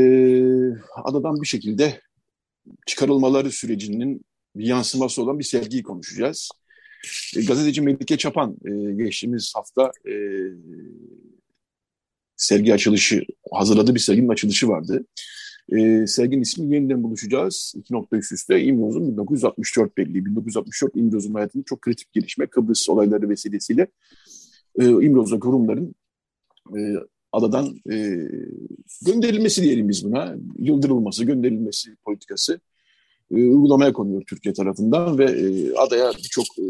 [1.05, 2.01] adadan bir şekilde
[2.87, 4.25] çıkarılmaları sürecinin
[4.57, 6.51] bir yansıması olan bir sergiyi konuşacağız.
[7.37, 10.15] E, gazeteci Melike Çapan e, geçtiğimiz hafta e,
[12.37, 15.07] sergi açılışı, hazırladığı bir serginin açılışı vardı.
[15.73, 17.75] E, serginin ismi yeniden buluşacağız.
[17.77, 20.27] İki nokta üst üste İmroz'un 1964 belli.
[20.27, 23.87] 1964 İmroz'un hayatında çok kritik gelişme Kıbrıs olayları vesilesiyle
[24.79, 25.95] e, İmroz'da kurumların
[26.77, 26.81] e,
[27.33, 28.29] adadan e,
[29.07, 30.37] gönderilmesi diyelim biz buna.
[30.59, 32.61] Yıldırılması, gönderilmesi politikası
[33.31, 36.65] e, uygulamaya konuyor Türkiye tarafından ve e, adaya birçok e,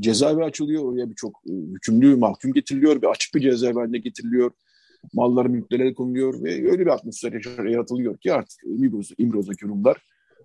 [0.00, 0.84] cezaevi açılıyor.
[0.84, 4.50] Oraya birçok e, hükümlü mahkum getiriliyor ve açık bir cezaevi haline getiriliyor.
[5.14, 7.32] Malları mülklere konuluyor ve öyle bir atmosfer
[7.70, 9.96] yaratılıyor ki artık İmroz, İmroz'daki Rumlar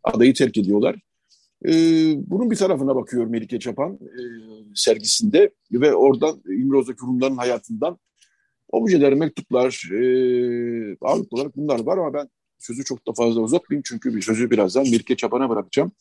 [0.03, 0.95] adayı terk ediyorlar.
[1.65, 1.71] E,
[2.17, 4.21] bunun bir tarafına bakıyor Melike Çapan e,
[4.75, 7.97] sergisinde ve oradan İmroz'daki Rumların hayatından
[8.71, 9.97] objeler, mektuplar, e,
[11.01, 12.29] ağırlıklı olarak bunlar var ama ben
[12.59, 15.91] sözü çok da fazla uzatmayayım çünkü bir sözü birazdan Mirke Çapan'a bırakacağım.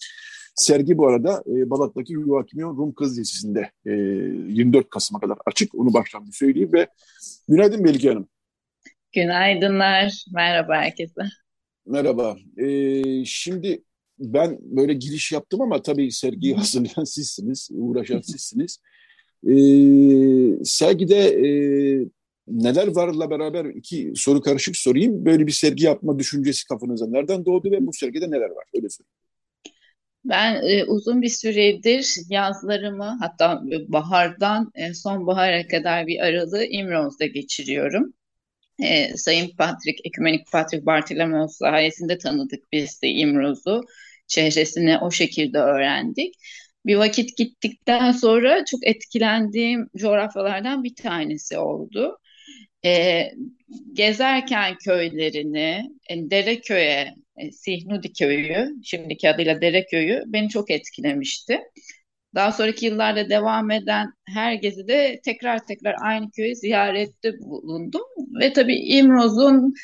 [0.54, 5.74] Sergi bu arada e, Balat'taki Yuhakimion Rum Kız Lisesi'nde e, 24 Kasım'a kadar açık.
[5.74, 6.86] Onu baştan bir söyleyeyim ve
[7.48, 8.28] günaydın Melike Hanım.
[9.16, 10.24] Günaydınlar.
[10.32, 11.20] Merhaba herkese.
[11.86, 12.36] Merhaba.
[12.56, 13.82] E, şimdi
[14.18, 18.78] ben böyle giriş yaptım ama tabii sergiyi hazırlayan sizsiniz, uğraşan sizsiniz.
[19.44, 19.54] E,
[20.64, 21.48] sergide e,
[22.48, 25.24] neler varla beraber iki soru karışık sorayım.
[25.24, 28.64] Böyle bir sergi yapma düşüncesi kafanıza nereden doğdu ve bu sergide neler var?
[28.74, 29.12] Öyle sorayım.
[30.24, 38.12] Ben e, uzun bir süredir yazlarımı hatta bahardan e, sonbahara kadar bir aralığı İmroz'da geçiriyorum.
[38.82, 43.84] E, Sayın Patrick, Ekümenik Patrick Bartolomos sayesinde tanıdık biz de İmroz'u.
[44.26, 46.34] Çehresini o şekilde öğrendik.
[46.86, 52.18] Bir vakit gittikten sonra çok etkilendiğim coğrafyalardan bir tanesi oldu
[52.84, 53.30] e,
[53.92, 61.60] gezerken köylerini, e, Dereköy'e, e, Sihnudi Köyü, şimdiki adıyla Dereköy'ü beni çok etkilemişti.
[62.36, 68.02] Daha sonraki yıllarda devam eden her gezide tekrar tekrar aynı köyü ziyarette bulundum.
[68.40, 69.74] Ve tabii İmroz'un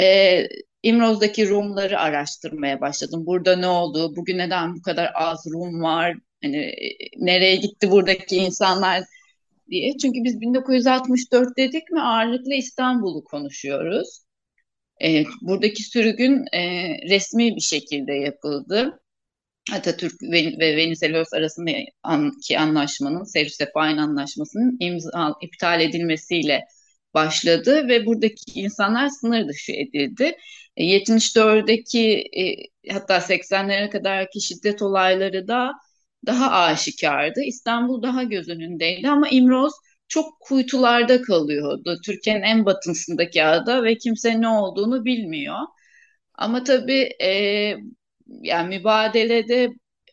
[0.00, 0.38] e,
[0.82, 3.26] İmroz'daki Rumları araştırmaya başladım.
[3.26, 4.16] Burada ne oldu?
[4.16, 6.16] Bugün neden bu kadar az Rum var?
[6.42, 9.04] Hani e, nereye gitti buradaki insanlar?
[9.70, 9.96] diye.
[9.98, 14.22] Çünkü biz 1964 dedik mi ağırlıklı İstanbul'u konuşuyoruz.
[15.04, 19.01] E, buradaki sürgün e, resmi bir şekilde yapıldı.
[19.72, 26.64] Atatürk ve, ve Venizelos arasındaki anlaşmanın, Serü Sefahin Anlaşması'nın imza, iptal edilmesiyle
[27.14, 30.36] başladı ve buradaki insanlar sınır dışı edildi.
[30.76, 35.72] 74'deki e, e, hatta 80'lere kadarki şiddet olayları da
[36.26, 37.40] daha aşikardı.
[37.40, 39.72] İstanbul daha göz önündeydi ama İmroz
[40.08, 41.98] çok kuytularda kalıyordu.
[42.04, 45.58] Türkiye'nin en batısındaki ada ve kimse ne olduğunu bilmiyor.
[46.34, 47.76] Ama tabii e,
[48.40, 49.68] yani mübadelede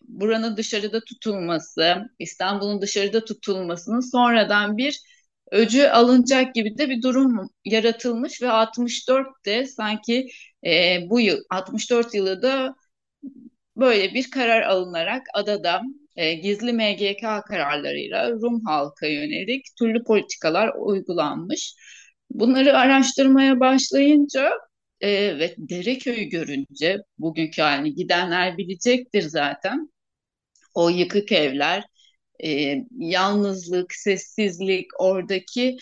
[0.08, 5.02] buranın dışarıda tutulması, İstanbul'un dışarıda tutulmasının sonradan bir
[5.52, 10.28] öcü alınacak gibi de bir durum yaratılmış ve 64'te sanki
[10.66, 12.76] e, bu yıl 64 yılı da
[13.78, 15.82] böyle bir karar alınarak adada
[16.16, 21.76] e, gizli MGK kararlarıyla Rum halka yönelik türlü politikalar uygulanmış.
[22.32, 24.52] Bunları araştırmaya başlayınca
[25.02, 29.92] e, ve Dereköy'ü görünce bugünkü halini gidenler bilecektir zaten.
[30.74, 31.84] O yıkık evler,
[32.44, 35.78] e, yalnızlık, sessizlik, oradaki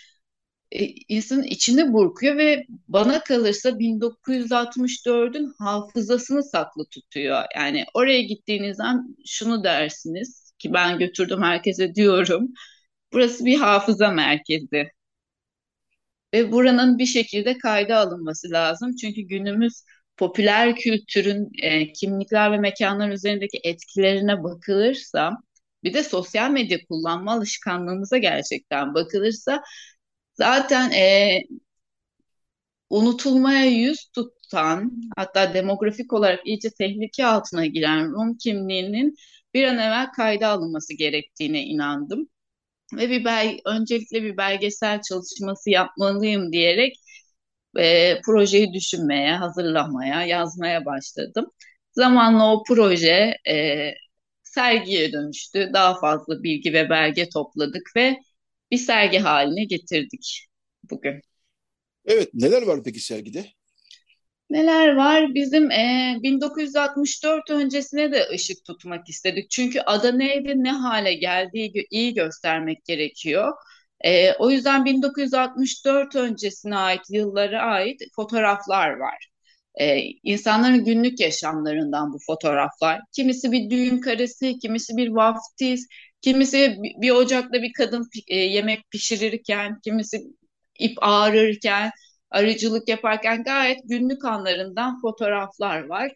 [0.72, 7.44] e, insanın içini burkuyor ve bana kalırsa 1964'ün hafızasını saklı tutuyor.
[7.56, 12.54] Yani oraya gittiğinizden şunu dersiniz ki ben götürdüm herkese diyorum.
[13.14, 14.92] Burası bir hafıza merkezi.
[16.34, 18.96] Ve buranın bir şekilde kayda alınması lazım.
[19.02, 19.84] Çünkü günümüz
[20.18, 25.32] popüler kültürün e, kimlikler ve mekanlar üzerindeki etkilerine bakılırsa
[25.84, 29.64] bir de sosyal medya kullanma alışkanlığımıza gerçekten bakılırsa
[30.36, 31.40] zaten e,
[32.90, 39.16] unutulmaya yüz tutan hatta demografik olarak iyice tehlike altına giren Rum kimliğinin
[39.54, 42.30] bir an evvel kayda alınması gerektiğine inandım.
[42.94, 46.96] Ve bir bel öncelikle bir belgesel çalışması yapmalıyım diyerek
[47.80, 51.46] e, projeyi düşünmeye, hazırlamaya, yazmaya başladım.
[51.94, 53.92] Zamanla o proje e,
[54.44, 55.70] sergiye dönüştü.
[55.74, 58.18] Daha fazla bilgi ve belge topladık ve
[58.72, 60.48] bir sergi haline getirdik
[60.92, 61.22] bugün.
[62.06, 63.46] Evet, neler var peki sergide?
[64.50, 65.34] Neler var?
[65.36, 69.50] Bizim e, 1964 öncesine de ışık tutmak istedik.
[69.50, 73.54] Çünkü ada neydi, ne hale geldiği iyi göstermek gerekiyor.
[74.06, 79.28] E, o yüzden 1964 öncesine ait, yıllara ait fotoğraflar var.
[79.80, 83.02] E, insanların günlük yaşamlarından bu fotoğraflar.
[83.12, 85.88] Kimisi bir düğün karesi, kimisi bir vaftiz,
[86.22, 90.22] kimisi bir ocakta bir kadın e, yemek pişirirken, kimisi
[90.80, 91.92] ip ağrırken,
[92.32, 96.12] arıcılık yaparken gayet günlük anlarından fotoğraflar var.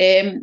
[0.00, 0.34] E,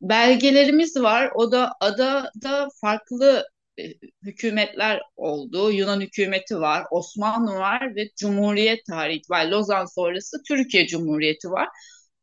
[0.00, 1.30] belgelerimiz var.
[1.34, 3.46] O da adada farklı
[3.78, 3.82] e,
[4.22, 5.70] hükümetler oldu.
[5.72, 9.46] Yunan hükümeti var, Osmanlı var ve Cumhuriyet tarihi var.
[9.46, 11.68] Lozan sonrası Türkiye Cumhuriyeti var.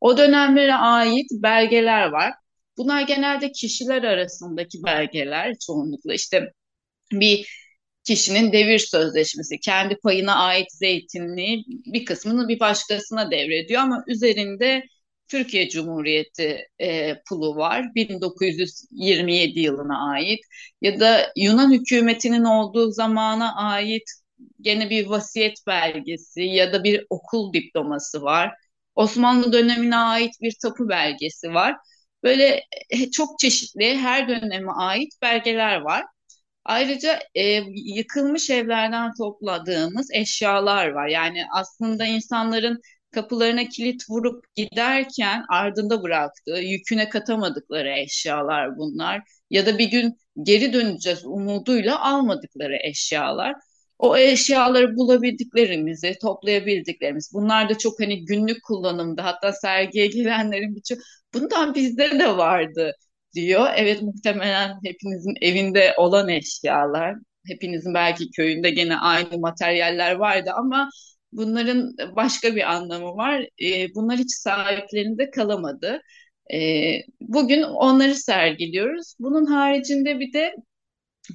[0.02, 2.34] O dönemlere ait belgeler var.
[2.78, 6.14] Bunlar genelde kişiler arasındaki belgeler çoğunlukla.
[6.14, 6.54] İşte
[7.12, 7.48] bir
[8.10, 14.84] kişinin devir sözleşmesi, kendi payına ait zeytinliği bir kısmını bir başkasına devrediyor ama üzerinde
[15.28, 20.40] Türkiye Cumhuriyeti e, pulu var 1927 yılına ait
[20.82, 24.04] ya da Yunan hükümetinin olduğu zamana ait
[24.62, 28.52] gene bir vasiyet belgesi ya da bir okul diploması var.
[28.96, 31.76] Osmanlı dönemine ait bir tapu belgesi var.
[32.24, 36.06] Böyle e, çok çeşitli her döneme ait belgeler var.
[36.70, 37.44] Ayrıca e,
[37.76, 41.08] yıkılmış evlerden topladığımız eşyalar var.
[41.08, 49.22] Yani aslında insanların kapılarına kilit vurup giderken ardında bıraktığı, yüküne katamadıkları eşyalar bunlar.
[49.50, 53.56] Ya da bir gün geri döneceğiz umuduyla almadıkları eşyalar.
[54.00, 57.32] O eşyaları bulabildiklerimizi, toplayabildiklerimiz.
[57.34, 61.00] Bunlar da çok hani günlük kullanımda hatta sergiye gelenlerin birçok
[61.34, 62.94] bundan bizde de vardı
[63.36, 63.68] diyor.
[63.76, 67.16] Evet muhtemelen hepinizin evinde olan eşyalar.
[67.48, 70.90] Hepinizin belki köyünde gene aynı materyaller vardı ama
[71.32, 73.42] bunların başka bir anlamı var.
[73.64, 76.02] E, bunlar hiç sahiplerinde kalamadı.
[76.54, 76.58] E,
[77.22, 79.16] bugün onları sergiliyoruz.
[79.20, 80.56] Bunun haricinde bir de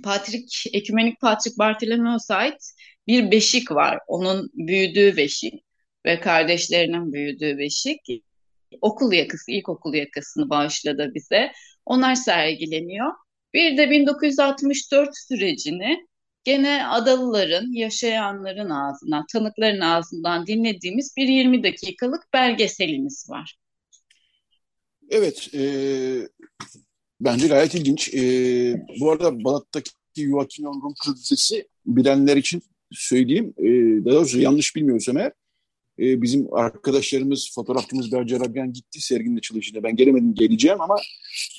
[0.05, 2.73] Patrik, Ekümenik Patrik Bartolomeos'a ait
[3.07, 3.99] bir beşik var.
[4.09, 5.55] Onun büyüdüğü beşik
[6.07, 8.01] ve kardeşlerinin büyüdüğü beşik.
[8.81, 11.53] Okul yakası, ilkokul yakasını bağışladı bize.
[11.87, 13.13] Onlar sergileniyor.
[13.55, 16.07] Bir de 1964 sürecini
[16.45, 23.57] gene adalıların, yaşayanların ağzından, tanıkların ağzından dinlediğimiz bir 20 dakikalık belgeselimiz var.
[25.11, 25.63] Evet, e,
[27.21, 28.15] bence gayet ilginç.
[28.15, 28.21] E,
[29.01, 31.53] bu arada Balat'taki Joachim Rum Kılıç
[31.87, 32.63] bilenler için
[32.93, 33.55] söyleyeyim.
[33.59, 33.65] E,
[34.05, 35.33] daha doğrusu yanlış bilmiyorsam eğer,
[35.99, 39.83] e, bizim arkadaşlarımız, fotoğrafçımız Bercer Abyan gitti serginin açılışında.
[39.83, 40.97] Ben gelemedim, geleceğim ama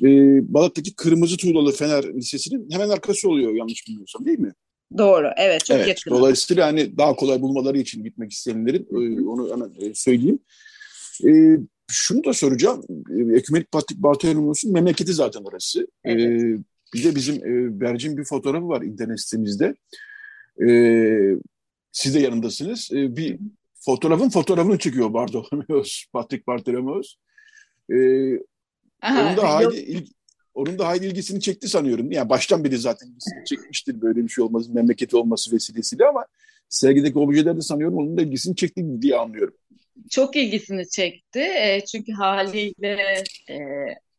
[0.03, 0.07] e,
[0.53, 4.53] Balat'taki Kırmızı Tuğlalı Fener Lisesi'nin hemen arkası oluyor yanlış bilmiyorsam değil mi?
[4.97, 5.31] Doğru.
[5.38, 6.11] Evet çok evet, yakın.
[6.11, 10.39] Dolayısıyla hani daha kolay bulmaları için gitmek isteyenlerin e, onu hemen e, söyleyeyim.
[11.25, 11.31] E,
[11.91, 12.83] şunu da soracağım.
[12.89, 15.88] E, Ekümenik Patrik Bartolomeos'un memleketi zaten orası.
[16.03, 16.21] Evet.
[16.21, 16.57] E,
[16.93, 19.75] bir de bizim e, Bercin bir fotoğrafı var internet sitemizde.
[20.67, 20.69] E,
[21.91, 22.89] siz de yanındasınız.
[22.93, 23.39] E, bir
[23.86, 27.15] fotoğrafın fotoğrafını çekiyor Bartolomeos, Patrik Bartolomeos.
[27.91, 27.95] E,
[29.01, 30.07] Aha, onun da hayli, il,
[30.53, 32.11] onun da hayli ilgisini çekti sanıyorum.
[32.11, 36.25] Yani baştan beri zaten ilgisini çekmiştir böyle bir şey olması, memleketi olması vesilesiyle ama
[36.69, 39.53] sergideki objeler de sanıyorum onun da ilgisini çekti diye anlıyorum.
[40.09, 41.39] Çok ilgisini çekti.
[41.39, 43.55] E, çünkü haliyle e,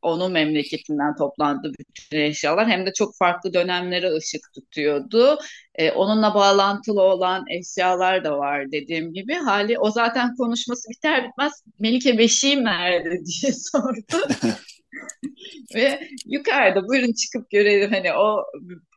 [0.07, 2.69] onun memleketinden toplandı bütün eşyalar.
[2.69, 5.39] Hem de çok farklı dönemlere ışık tutuyordu.
[5.75, 9.35] E, onunla bağlantılı olan eşyalar da var dediğim gibi.
[9.35, 13.11] Hali o zaten konuşması biter bitmez Melike Beşiğim nerede
[13.43, 14.29] diye sordu.
[15.75, 18.45] Ve yukarıda buyurun çıkıp görelim hani o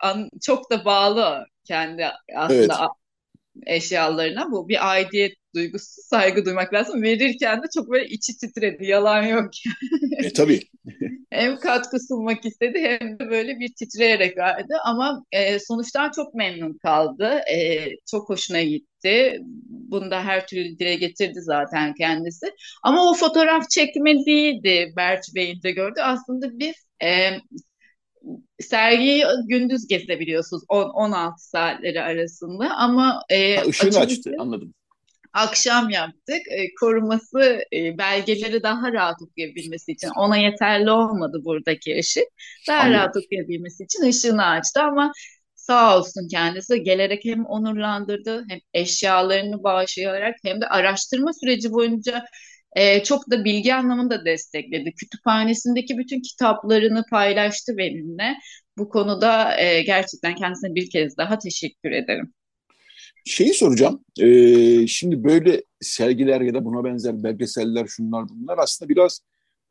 [0.01, 2.05] an, çok da bağlı kendi
[2.35, 2.89] aslında evet
[3.65, 7.01] eşyalarına bu bir aidiyet duygusu, saygı duymak lazım.
[7.01, 9.49] Verirken de çok böyle içi titredi, yalan yok.
[10.23, 10.61] e tabii.
[11.31, 14.73] hem katkı sunmak istedi hem de böyle bir titreyerek verdi.
[14.85, 17.41] Ama e, sonuçtan çok memnun kaldı.
[17.53, 19.39] E, çok hoşuna gitti.
[19.69, 22.45] Bunu da her türlü dile getirdi zaten kendisi.
[22.83, 25.99] Ama o fotoğraf çekme değildi Berç Bey'in de gördü.
[26.01, 27.29] Aslında biz e,
[28.59, 34.73] sergiyi gündüz gezebiliyorsunuz 10-16 saatleri arasında ama e, ha, ışığını açtı anladım.
[35.33, 36.41] Akşam yaptık.
[36.51, 42.23] E, koruması e, belgeleri daha rahat okuyabilmesi için ona yeterli olmadı buradaki ışık.
[42.67, 42.93] Daha anladım.
[42.93, 45.11] rahat okuyabilmesi için ışığını açtı ama
[45.55, 52.25] sağ olsun kendisi gelerek hem onurlandırdı hem eşyalarını bağışlayarak hem de araştırma süreci boyunca
[52.75, 54.93] e, çok da bilgi anlamında destekledi.
[54.93, 58.35] Kütüphanesindeki bütün kitaplarını paylaştı benimle.
[58.77, 62.33] Bu konuda e, gerçekten kendisine bir kez daha teşekkür ederim.
[63.25, 63.99] Şeyi soracağım.
[64.19, 69.21] Ee, şimdi böyle sergiler ya da buna benzer belgeseller şunlar bunlar aslında biraz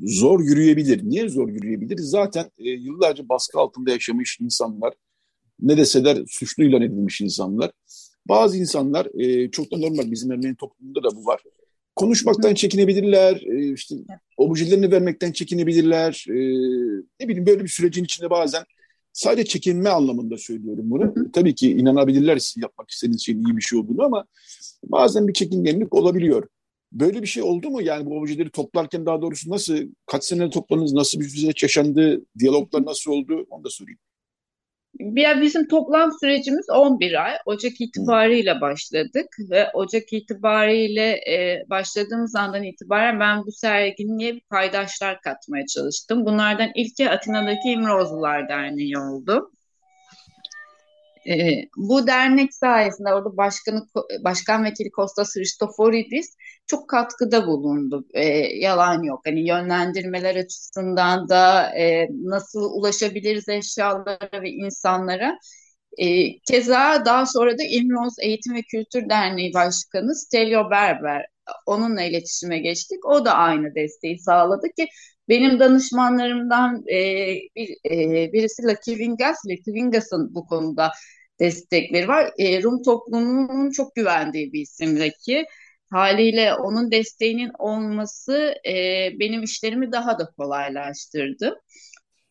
[0.00, 1.00] zor yürüyebilir.
[1.04, 1.98] Niye zor yürüyebilir?
[1.98, 4.94] Zaten e, yıllarca baskı altında yaşamış insanlar,
[5.60, 7.70] ne deseler suçlu ilan edilmiş insanlar.
[8.28, 11.40] Bazı insanlar e, çok da normal bizim Ermeni toplumunda da bu var
[11.98, 13.94] konuşmaktan çekinebilirler, e, işte
[14.36, 16.24] objelerini vermekten çekinebilirler.
[16.28, 16.38] E,
[17.20, 18.64] ne bileyim böyle bir sürecin içinde bazen
[19.18, 21.14] sadece çekinme anlamında söylüyorum bunu.
[21.32, 24.24] Tabii ki inanabilirler siz yapmak istediğiniz şeyin iyi bir şey olduğunu ama
[24.84, 26.48] bazen bir çekingenlik olabiliyor.
[26.92, 27.82] Böyle bir şey oldu mu?
[27.82, 32.86] Yani bu objeleri toplarken daha doğrusu nasıl, kaç sene topladınız, nasıl bir süreç yaşandı, diyaloglar
[32.86, 33.98] nasıl oldu onu da sorayım.
[34.98, 37.36] Bir, bizim toplam sürecimiz 11 ay.
[37.46, 45.66] Ocak itibariyle başladık ve Ocak itibariyle e, başladığımız andan itibaren ben bu serginliğe paydaşlar katmaya
[45.66, 46.26] çalıştım.
[46.26, 49.50] Bunlardan ilki Atina'daki İmrozlular Derneği oldu.
[51.28, 51.34] E,
[51.76, 53.86] bu dernek sayesinde orada başkanı
[54.24, 58.06] başkan vekili Kostas Christoforidis çok katkıda bulundu.
[58.14, 58.24] E,
[58.58, 59.20] yalan yok.
[59.26, 65.38] Hani yönlendirmeler açısından da e, nasıl ulaşabiliriz eşyalara ve insanlara.
[65.98, 71.26] E, keza daha sonra da İmroz Eğitim ve Kültür Derneği Başkanı Stelio Berber
[71.66, 73.06] onunla iletişime geçtik.
[73.06, 74.88] O da aynı desteği sağladı ki
[75.28, 76.96] benim danışmanlarımdan e,
[77.56, 80.90] bir, e, birisi Lucky Vingas, Lucky Vingas'ın bu konuda
[81.40, 82.30] destekleri var.
[82.38, 85.46] E, Rum toplumunun çok güvendiği bir isimdeki.
[85.90, 88.74] Haliyle onun desteğinin olması e,
[89.20, 91.60] benim işlerimi daha da kolaylaştırdı.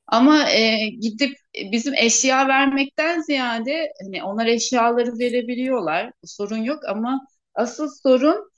[0.07, 1.37] Ama e, gidip
[1.71, 6.11] bizim eşya vermekten ziyade hani onlar eşyaları verebiliyorlar.
[6.25, 8.51] Sorun yok ama asıl sorun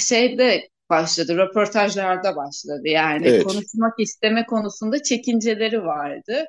[0.00, 2.82] şeyde başladı, röportajlarda başladı.
[2.88, 3.44] Yani evet.
[3.44, 6.44] konuşmak isteme konusunda çekinceleri vardı.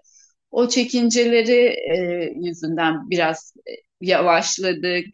[0.52, 1.98] O çekinceleri e,
[2.36, 3.72] yüzünden biraz e,
[4.02, 5.06] yavaşladık.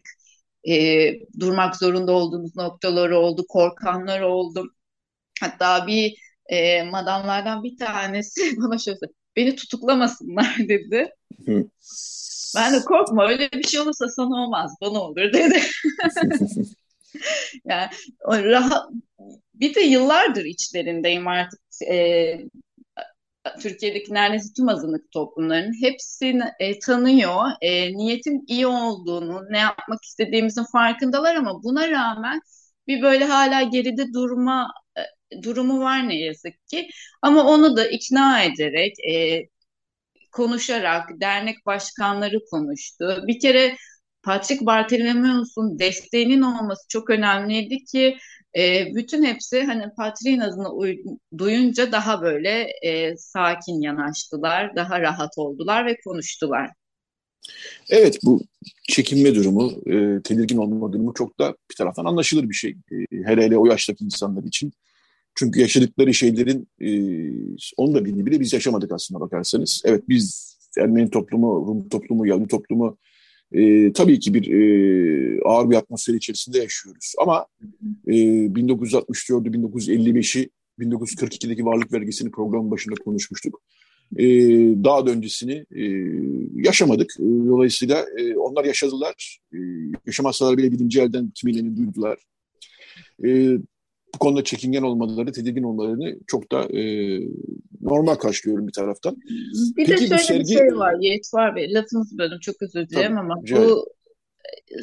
[0.68, 4.74] E, durmak zorunda olduğumuz noktalar oldu, korkanlar oldu.
[5.40, 6.14] Hatta bir
[6.46, 8.98] e, madamlardan bir tanesi bana şöyle
[9.36, 11.10] beni tutuklamasınlar dedi.
[12.56, 15.60] ben de korkma öyle bir şey olursa sana olmaz bana olur dedi.
[17.64, 17.90] yani
[18.28, 18.90] rahat,
[19.54, 21.60] bir de yıllardır içlerindeyim artık
[21.90, 22.38] e,
[23.62, 27.44] Türkiye'deki neredeyse tüm azınlık toplumlarının hepsini e, tanıyor.
[27.60, 32.40] E, niyetin iyi olduğunu, ne yapmak istediğimizin farkındalar ama buna rağmen
[32.86, 34.68] bir böyle hala geride durma
[34.98, 36.88] e, durumu var ne yazık ki.
[37.22, 39.42] Ama onu da ikna ederek, e,
[40.32, 43.24] konuşarak, dernek başkanları konuştu.
[43.26, 43.76] Bir kere
[44.22, 48.16] Patrick Bartolomeos'un desteğinin olması çok önemliydi ki
[48.58, 50.96] e, bütün hepsi hani Patrick'in adını
[51.38, 56.70] duyunca daha böyle e, sakin yanaştılar, daha rahat oldular ve konuştular.
[57.90, 58.42] Evet bu
[58.88, 62.70] çekinme durumu, e, tedirgin olma durumu çok da bir taraftan anlaşılır bir şey.
[62.70, 64.72] E, hele hele o yaştaki insanlar için.
[65.34, 66.90] Çünkü yaşadıkları şeylerin e,
[67.76, 69.82] onu da bile biz yaşamadık aslında bakarsanız.
[69.84, 72.98] Evet biz Ermeni toplumu, Rum toplumu, Yahudi toplumu
[73.52, 77.12] e, tabii ki bir e, ağır bir atmosfer içerisinde yaşıyoruz.
[77.18, 77.46] Ama
[78.06, 83.62] e, 1964'ü, 1955'i, 1942'deki varlık vergisini programın başında konuşmuştuk.
[84.16, 84.26] E,
[84.84, 85.82] daha da öncesini e,
[86.54, 87.10] yaşamadık.
[87.18, 89.38] E, dolayısıyla e, onlar yaşadılar.
[89.52, 89.58] E,
[90.06, 92.18] yaşamazsalar bile birinci elden kimilerini duydular.
[93.24, 93.58] E,
[94.14, 96.82] bu konuda çekingen olmaları, tedirgin olmalarını çok da e,
[97.80, 99.16] normal karşılıyorum bir taraftan.
[99.76, 100.40] Bir Peki, de şöyle sergi...
[100.40, 103.94] bir şey var Yetvar Bey, lafınızı böldüm çok özür dilerim Tabii, ama bu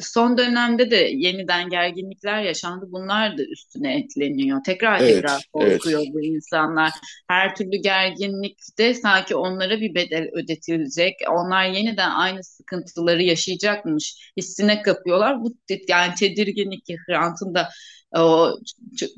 [0.00, 2.86] son dönemde de yeniden gerginlikler yaşandı.
[2.88, 4.60] Bunlar da üstüne ekleniyor.
[4.64, 6.14] Tekrar evet, tekrar korkuyor evet.
[6.14, 6.90] bu insanlar.
[7.28, 11.14] Her türlü gerginlikte sanki onlara bir bedel ödetilecek.
[11.30, 15.42] Onlar yeniden aynı sıkıntıları yaşayacakmış hissine kapıyorlar.
[15.42, 15.54] Bu
[15.88, 17.68] yani tedirginlik Hrant'ın da
[18.16, 18.58] o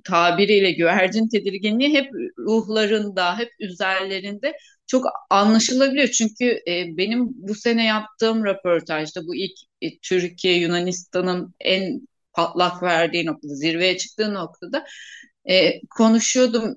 [0.04, 6.08] tabiriyle güvercin tedirginliği hep ruhlarında, hep üzerlerinde çok anlaşılabiliyor.
[6.08, 13.26] Çünkü e, benim bu sene yaptığım röportajda bu ilk e, Türkiye Yunanistan'ın en patlak verdiği
[13.26, 14.84] noktada, zirveye çıktığı noktada
[15.50, 16.76] e, konuşuyordum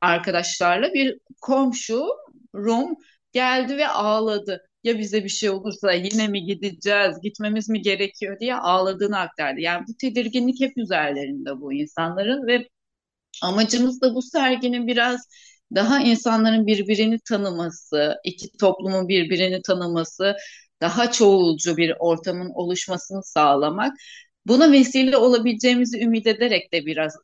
[0.00, 0.94] arkadaşlarla.
[0.94, 2.06] Bir komşu
[2.54, 2.96] Rum
[3.32, 4.62] geldi ve ağladı.
[4.84, 9.60] Ya bize bir şey olursa yine mi gideceğiz, gitmemiz mi gerekiyor diye ağladığını aktardı.
[9.60, 12.68] Yani bu tedirginlik hep üzerlerinde bu insanların ve
[13.42, 15.28] amacımız da bu serginin biraz
[15.74, 20.36] daha insanların birbirini tanıması, iki toplumun birbirini tanıması,
[20.80, 23.92] daha çoğulcu bir ortamın oluşmasını sağlamak.
[24.46, 27.16] Buna vesile olabileceğimizi ümit ederek de biraz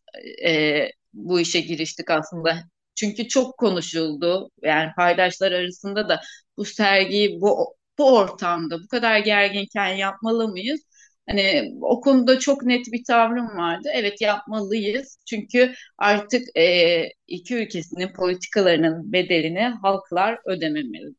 [0.47, 2.59] e, bu işe giriştik aslında.
[2.99, 4.51] Çünkü çok konuşuldu.
[4.63, 6.21] Yani paydaşlar arasında da
[6.57, 10.81] bu sergiyi bu bu ortamda bu kadar gerginken yapmalı mıyız?
[11.29, 13.89] Hani o konuda çok net bir tavrım vardı.
[13.95, 15.19] Evet yapmalıyız.
[15.27, 21.15] Çünkü artık e, iki ülkesinin politikalarının bedelini halklar ödememeli.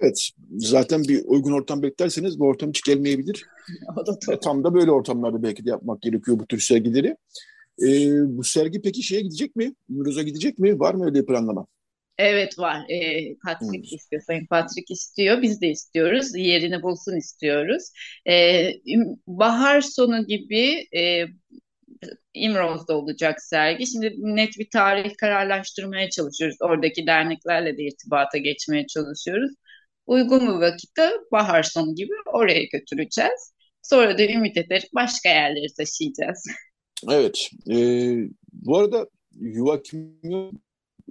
[0.00, 3.44] Evet, zaten bir uygun ortam beklerseniz bu ortam hiç gelmeyebilir.
[3.96, 4.40] o da doğru.
[4.40, 7.16] Tam da böyle ortamlarda belki de yapmak gerekiyor bu tür sergileri.
[7.82, 9.74] Ee, bu sergi peki şeye gidecek mi?
[9.88, 10.80] Müroz'a gidecek mi?
[10.80, 11.66] Var mı öyle bir planlama?
[12.18, 12.90] Evet var.
[12.90, 13.96] E, Patrick hmm.
[13.96, 14.22] istiyor.
[14.26, 15.42] Sayın Patrick istiyor.
[15.42, 16.36] Biz de istiyoruz.
[16.36, 17.82] Yerini bulsun istiyoruz.
[18.28, 18.66] E,
[19.26, 21.26] bahar sonu gibi e,
[22.34, 23.86] İmroz'da olacak sergi.
[23.86, 26.56] Şimdi net bir tarih kararlaştırmaya çalışıyoruz.
[26.60, 29.50] Oradaki derneklerle de irtibata geçmeye çalışıyoruz.
[30.06, 33.54] Uygun bir vakitte bahar sonu gibi oraya götüreceğiz.
[33.82, 36.44] Sonra da ümit ederek başka yerleri taşıyacağız.
[37.10, 37.50] Evet.
[37.70, 37.76] E,
[38.52, 39.08] bu arada
[39.40, 40.20] Joachim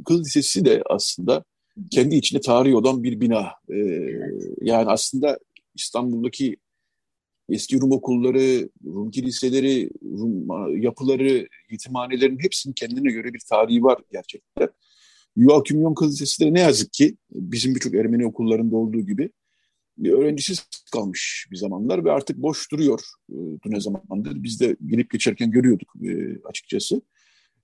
[0.06, 1.44] Kız Lisesi de aslında
[1.92, 3.52] kendi içinde tarihi olan bir bina.
[3.70, 3.78] E,
[4.62, 5.40] yani aslında
[5.76, 6.58] İstanbul'daki
[7.50, 10.48] eski Rum okulları, Rum kiliseleri, Rum
[10.82, 14.70] yapıları, yetimhanelerin hepsinin kendine göre bir tarihi var gerçekten.
[15.36, 19.30] Yon Kız Lisesi de ne yazık ki bizim birçok Ermeni okullarında olduğu gibi
[19.98, 23.36] bir öğrencisiz kalmış bir zamanlar ve artık boş duruyor e,
[23.66, 24.44] ne zamandır.
[24.44, 27.02] Biz de gelip geçerken görüyorduk e, açıkçası.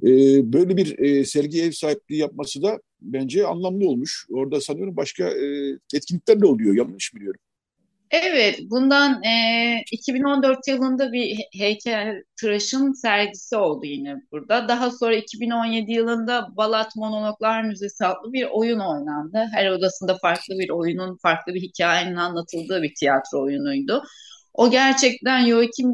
[0.03, 0.07] E,
[0.53, 4.25] böyle bir e, sergi ev sahipliği yapması da bence anlamlı olmuş.
[4.29, 6.75] Orada sanıyorum başka e, etkinlikler de oluyor.
[6.75, 7.41] Yanlış biliyorum?
[8.11, 14.67] Evet, bundan e, 2014 yılında bir heykel tıraşın sergisi oldu yine burada.
[14.67, 19.45] Daha sonra 2017 yılında Balat Monologlar Müzesi adlı bir oyun oynandı.
[19.53, 24.03] Her odasında farklı bir oyunun, farklı bir hikayenin anlatıldığı bir tiyatro oyunuydu.
[24.53, 25.91] O gerçekten Joachim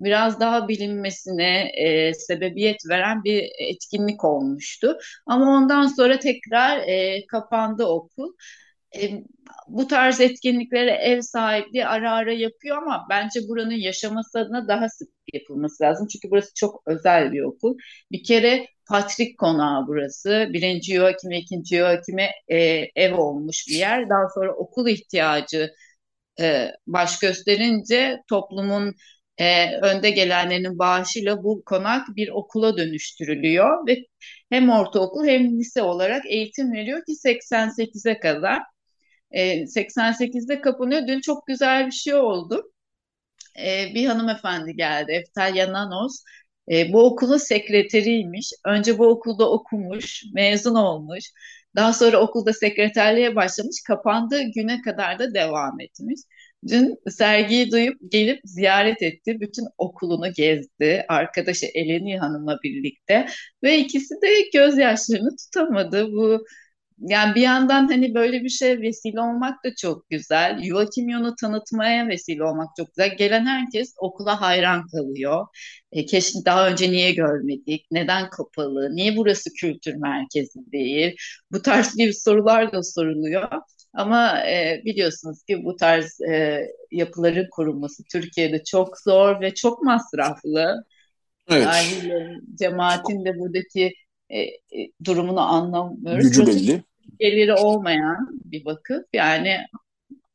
[0.00, 4.98] biraz daha bilinmesine e, sebebiyet veren bir etkinlik olmuştu.
[5.26, 8.32] Ama ondan sonra tekrar e, kapandı okul.
[8.96, 9.10] E,
[9.68, 15.08] bu tarz etkinliklere ev sahipliği ara ara yapıyor ama bence buranın yaşaması adına daha sık
[15.34, 16.06] yapılması lazım.
[16.12, 17.76] Çünkü burası çok özel bir okul.
[18.12, 20.46] Bir kere Patrik Konağı burası.
[20.52, 22.56] Birinci Joachim ve ikinci Joachim'e e,
[22.96, 24.08] ev olmuş bir yer.
[24.08, 25.70] Daha sonra okul ihtiyacı
[26.40, 28.94] e, baş gösterince toplumun
[29.38, 33.96] e, önde gelenlerinin bağışıyla bu konak bir okula dönüştürülüyor ve
[34.50, 38.62] hem ortaokul hem lise olarak eğitim veriyor ki 88'e kadar.
[39.32, 41.06] E, 88'de kapanıyor.
[41.06, 42.72] Dün çok güzel bir şey oldu.
[43.60, 46.24] E, bir hanımefendi geldi, Eftalya Nanos.
[46.72, 48.50] E, bu okulun sekreteriymiş.
[48.66, 51.24] Önce bu okulda okumuş, mezun olmuş.
[51.76, 56.20] Daha sonra okulda sekreterliğe başlamış, kapandığı güne kadar da devam etmiş.
[56.68, 59.40] Dün sergiyi duyup gelip ziyaret etti.
[59.40, 61.04] Bütün okulunu gezdi.
[61.08, 63.26] Arkadaşı Eleni Hanım'la birlikte.
[63.62, 66.12] Ve ikisi de gözyaşlarını tutamadı.
[66.12, 66.44] Bu
[67.02, 70.58] yani bir yandan hani böyle bir şey vesile olmak da çok güzel.
[70.62, 73.16] Yuva Kimyon'u tanıtmaya vesile olmak çok güzel.
[73.16, 75.46] Gelen herkes okula hayran kalıyor.
[75.92, 77.86] E, keşke daha önce niye görmedik?
[77.90, 78.96] Neden kapalı?
[78.96, 81.16] Niye burası kültür merkezi değil?
[81.52, 83.48] Bu tarz gibi sorular da soruluyor.
[83.94, 90.84] Ama e, biliyorsunuz ki bu tarz e, yapıların korunması Türkiye'de çok zor ve çok masraflı.
[91.48, 91.66] Evet.
[91.66, 93.92] Ailenin, cemaatin de buradaki
[94.30, 94.52] e, e,
[95.04, 96.24] durumunu anlamıyoruz.
[96.24, 96.82] Gücü belli.
[97.20, 99.04] Geliri olmayan bir vakıf.
[99.12, 99.58] Yani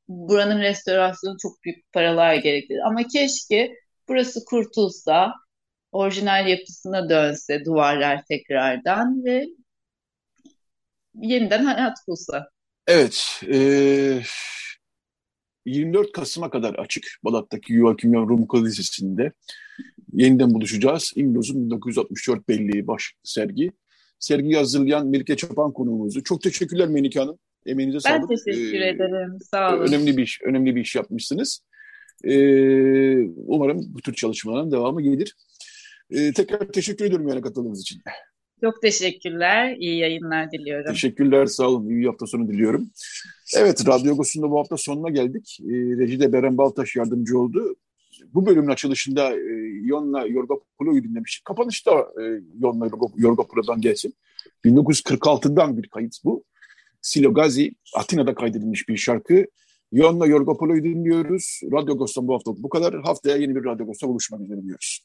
[0.08, 2.80] buranın restorasyonu çok büyük paralar gerektirir.
[2.88, 3.76] Ama keşke
[4.08, 5.34] burası kurtulsa,
[5.92, 9.46] orijinal yapısına dönse duvarlar tekrardan ve
[11.16, 12.50] yeniden hayat bulsa.
[12.88, 13.42] Evet.
[13.54, 14.22] E,
[15.66, 19.32] 24 Kasım'a kadar açık Balat'taki Yuva Kimya Rum Lisesi'nde.
[20.14, 21.14] Yeniden buluşacağız.
[21.16, 23.72] İmroz'un 1964 belleği başlıklı sergi.
[24.20, 26.24] Sergiyi hazırlayan Melike Çapan konuğumuzu.
[26.24, 27.40] Çok teşekkürler Melike Hanım.
[27.66, 28.30] Emeğinize Ben sağlık.
[28.46, 29.38] teşekkür Ee, ederim.
[29.52, 29.88] Sağ olun.
[29.88, 31.62] Önemli bir iş, önemli bir iş yapmışsınız.
[32.24, 35.36] Ee, umarım bu tür çalışmaların devamı gelir.
[36.12, 38.02] Ee, tekrar teşekkür ediyorum yani katıldığınız için.
[38.62, 39.76] Çok teşekkürler.
[39.80, 40.94] İyi yayınlar diliyorum.
[40.94, 41.90] Teşekkürler, sağ olun.
[41.90, 42.90] İyi hafta sonu diliyorum.
[43.58, 45.58] Evet, Radyo Agos'un bu hafta sonuna geldik.
[45.62, 47.76] Ee, Rejide Beren Baltaş yardımcı oldu.
[48.34, 49.42] Bu bölümün açılışında e,
[49.84, 51.46] Yonna Yorgopoulo'yu dinlemiştik.
[51.46, 52.24] Kapanışta e,
[52.62, 54.14] Yorgo- Yorgopoulo'dan gelsin.
[54.66, 56.44] 1946'dan bir kayıt bu.
[57.02, 59.46] Silogazi, Atina'da kaydedilmiş bir şarkı.
[59.92, 61.62] Yonna Yorgopoulo'yu dinliyoruz.
[61.72, 63.02] Radyo Agos'tan bu hafta bu kadar.
[63.02, 65.00] Haftaya yeni bir Radyo Agos'ta buluşmak üzere diyoruz.